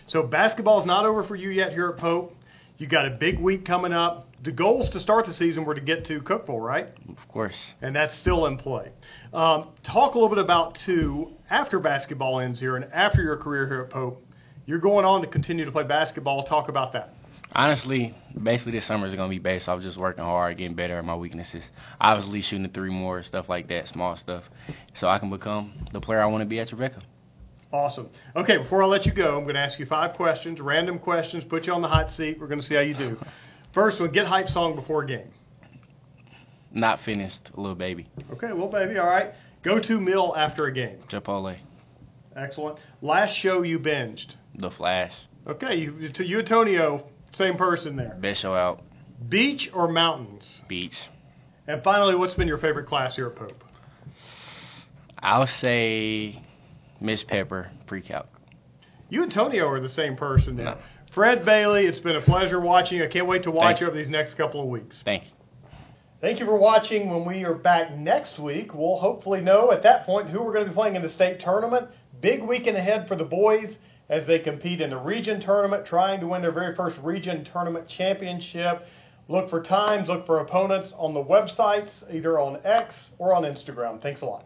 So 0.07 0.23
basketball's 0.23 0.87
not 0.87 1.07
over 1.07 1.25
for 1.25 1.35
you 1.35 1.49
yet 1.49 1.73
here 1.73 1.89
at 1.89 1.97
Pope. 1.97 2.35
You 2.79 2.87
got 2.87 3.07
a 3.07 3.11
big 3.11 3.41
week 3.41 3.67
coming 3.67 3.93
up. 3.93 4.29
The 4.45 4.53
goals 4.53 4.89
to 4.91 5.01
start 5.01 5.27
the 5.27 5.33
season 5.33 5.65
were 5.65 5.75
to 5.75 5.81
get 5.81 6.07
to 6.07 6.21
Cookeville, 6.21 6.65
right? 6.65 6.87
Of 7.09 7.29
course. 7.29 7.57
And 7.83 7.97
that's 7.97 8.17
still 8.21 8.47
in 8.47 8.57
play. 8.57 8.93
Um, 9.33 9.71
talk 9.85 10.15
a 10.15 10.19
little 10.19 10.29
bit 10.29 10.39
about 10.39 10.79
two 10.87 11.33
after 11.51 11.81
basketball 11.81 12.39
ends 12.39 12.61
here 12.61 12.77
and 12.77 12.85
after 12.93 13.21
your 13.21 13.37
career 13.37 13.67
here 13.67 13.81
at 13.83 13.91
Pope. 13.91 14.23
You're 14.65 14.79
going 14.79 15.05
on 15.05 15.23
to 15.23 15.27
continue 15.27 15.65
to 15.65 15.73
play 15.73 15.85
basketball. 15.85 16.45
Talk 16.45 16.69
about 16.69 16.93
that. 16.93 17.15
Honestly, 17.53 18.15
basically 18.41 18.73
this 18.73 18.87
summer 18.87 19.09
is 19.09 19.15
going 19.17 19.29
to 19.29 19.35
be 19.35 19.43
based 19.43 19.67
off 19.67 19.83
just 19.83 19.99
working 19.99 20.23
hard, 20.23 20.59
getting 20.59 20.77
better 20.77 20.99
at 20.99 21.05
my 21.05 21.17
weaknesses. 21.17 21.65
Obviously, 22.01 22.43
shooting 22.43 22.63
the 22.63 22.69
three 22.69 22.91
more, 22.91 23.25
stuff 23.25 23.49
like 23.49 23.67
that, 23.69 23.89
small 23.89 24.17
stuff, 24.17 24.45
so 25.01 25.09
I 25.09 25.19
can 25.19 25.31
become 25.31 25.89
the 25.93 26.01
player 26.01 26.21
I 26.21 26.27
want 26.27 26.43
to 26.43 26.47
be 26.47 26.61
at 26.61 26.71
Rebecca. 26.71 27.03
Awesome. 27.73 28.09
Okay, 28.35 28.57
before 28.59 28.83
I 28.83 28.87
let 28.87 29.05
you 29.05 29.13
go, 29.13 29.37
I'm 29.37 29.43
going 29.43 29.55
to 29.55 29.61
ask 29.61 29.79
you 29.79 29.85
five 29.85 30.17
questions, 30.17 30.59
random 30.61 30.99
questions, 30.99 31.45
put 31.45 31.65
you 31.65 31.73
on 31.73 31.83
the 31.83 31.89
hot 31.89 32.11
seat. 32.13 32.39
We're 32.41 32.47
going 32.47 32.61
to 32.61 32.67
see 32.67 32.75
how 32.75 32.81
you 32.81 32.97
do. 32.97 33.17
First 33.75 34.01
one, 34.01 34.11
get 34.11 34.27
hype 34.27 34.49
song 34.49 34.75
before 34.75 35.05
game. 35.05 35.31
Not 36.73 37.01
finished, 37.05 37.51
Lil 37.57 37.75
Baby. 37.75 38.09
Okay, 38.33 38.53
Lil 38.53 38.69
Baby, 38.69 38.99
all 38.99 39.07
right. 39.07 39.33
Go 39.63 39.81
to 39.81 40.01
meal 40.01 40.35
after 40.37 40.67
a 40.67 40.73
game. 40.73 40.99
Chipotle. 41.11 41.59
Excellent. 42.35 42.79
Last 43.03 43.37
show 43.37 43.63
you 43.63 43.79
binged. 43.79 44.35
The 44.55 44.71
Flash. 44.71 45.13
Okay, 45.47 45.77
you, 45.77 46.11
to 46.15 46.25
you, 46.25 46.41
Antonio, 46.41 47.09
same 47.37 47.57
person 47.57 47.97
there. 47.97 48.17
Best 48.21 48.43
show 48.43 48.55
out. 48.55 48.83
Beach 49.29 49.69
or 49.75 49.89
mountains? 49.89 50.61
Beach. 50.69 50.97
And 51.67 51.83
finally, 51.83 52.15
what's 52.15 52.35
been 52.35 52.49
your 52.49 52.59
favorite 52.59 52.87
class 52.87 53.17
here 53.17 53.27
at 53.27 53.37
Pope? 53.37 53.65
I'll 55.19 55.47
say 55.47 56.43
Miss 57.01 57.25
Pepper, 57.27 57.71
pre-calc. 57.87 58.27
You 59.09 59.23
and 59.23 59.33
Antonio 59.33 59.67
are 59.69 59.81
the 59.81 59.89
same 59.89 60.17
person 60.17 60.57
there. 60.57 60.67
No. 60.67 60.79
Fred 61.15 61.45
Bailey, 61.45 61.87
it's 61.87 61.99
been 61.99 62.17
a 62.17 62.23
pleasure 62.23 62.61
watching. 62.61 63.01
I 63.01 63.09
can't 63.09 63.27
wait 63.27 63.43
to 63.45 63.51
watch 63.51 63.69
Thanks. 63.69 63.81
you 63.81 63.87
over 63.87 63.97
these 63.97 64.11
next 64.11 64.35
couple 64.35 64.63
of 64.63 64.69
weeks. 64.69 65.01
Thank 65.05 65.25
you. 65.25 65.31
Thank 66.21 66.41
you 66.41 66.47
for 66.47 66.59
watching. 66.59 67.11
When 67.11 67.25
we 67.25 67.45
are 67.45 67.55
back 67.55 67.97
next 67.97 68.41
week, 68.41 68.75
we'll 68.75 68.99
hopefully 68.99 69.41
know 69.41 69.71
at 69.71 69.85
that 69.85 70.05
point 70.05 70.29
who 70.29 70.43
we're 70.43 70.53
going 70.53 70.65
to 70.65 70.71
be 70.71 70.75
playing 70.75 70.97
in 70.97 71.03
the 71.03 71.09
state 71.09 71.41
tournament. 71.41 71.89
Big 72.21 72.43
weekend 72.43 72.77
ahead 72.77 73.07
for 73.07 73.15
the 73.15 73.25
boys 73.25 73.79
as 74.09 74.27
they 74.27 74.41
compete 74.41 74.81
in 74.81 74.91
the 74.91 74.99
region 74.99 75.41
tournament, 75.41 75.87
trying 75.87 76.19
to 76.19 76.27
win 76.27 76.43
their 76.43 76.53
very 76.53 76.75
first 76.75 76.99
region 77.03 77.45
tournament 77.45 77.89
championship. 77.89 78.83
Look 79.29 79.49
for 79.49 79.63
times, 79.63 80.09
look 80.09 80.27
for 80.27 80.41
opponents 80.41 80.93
on 80.97 81.15
the 81.15 81.23
websites, 81.23 82.03
either 82.11 82.41
on 82.41 82.59
X 82.65 83.11
or 83.19 83.35
on 83.35 83.45
Instagram. 83.45 84.03
Thanks 84.03 84.23
a 84.23 84.25
lot. 84.25 84.45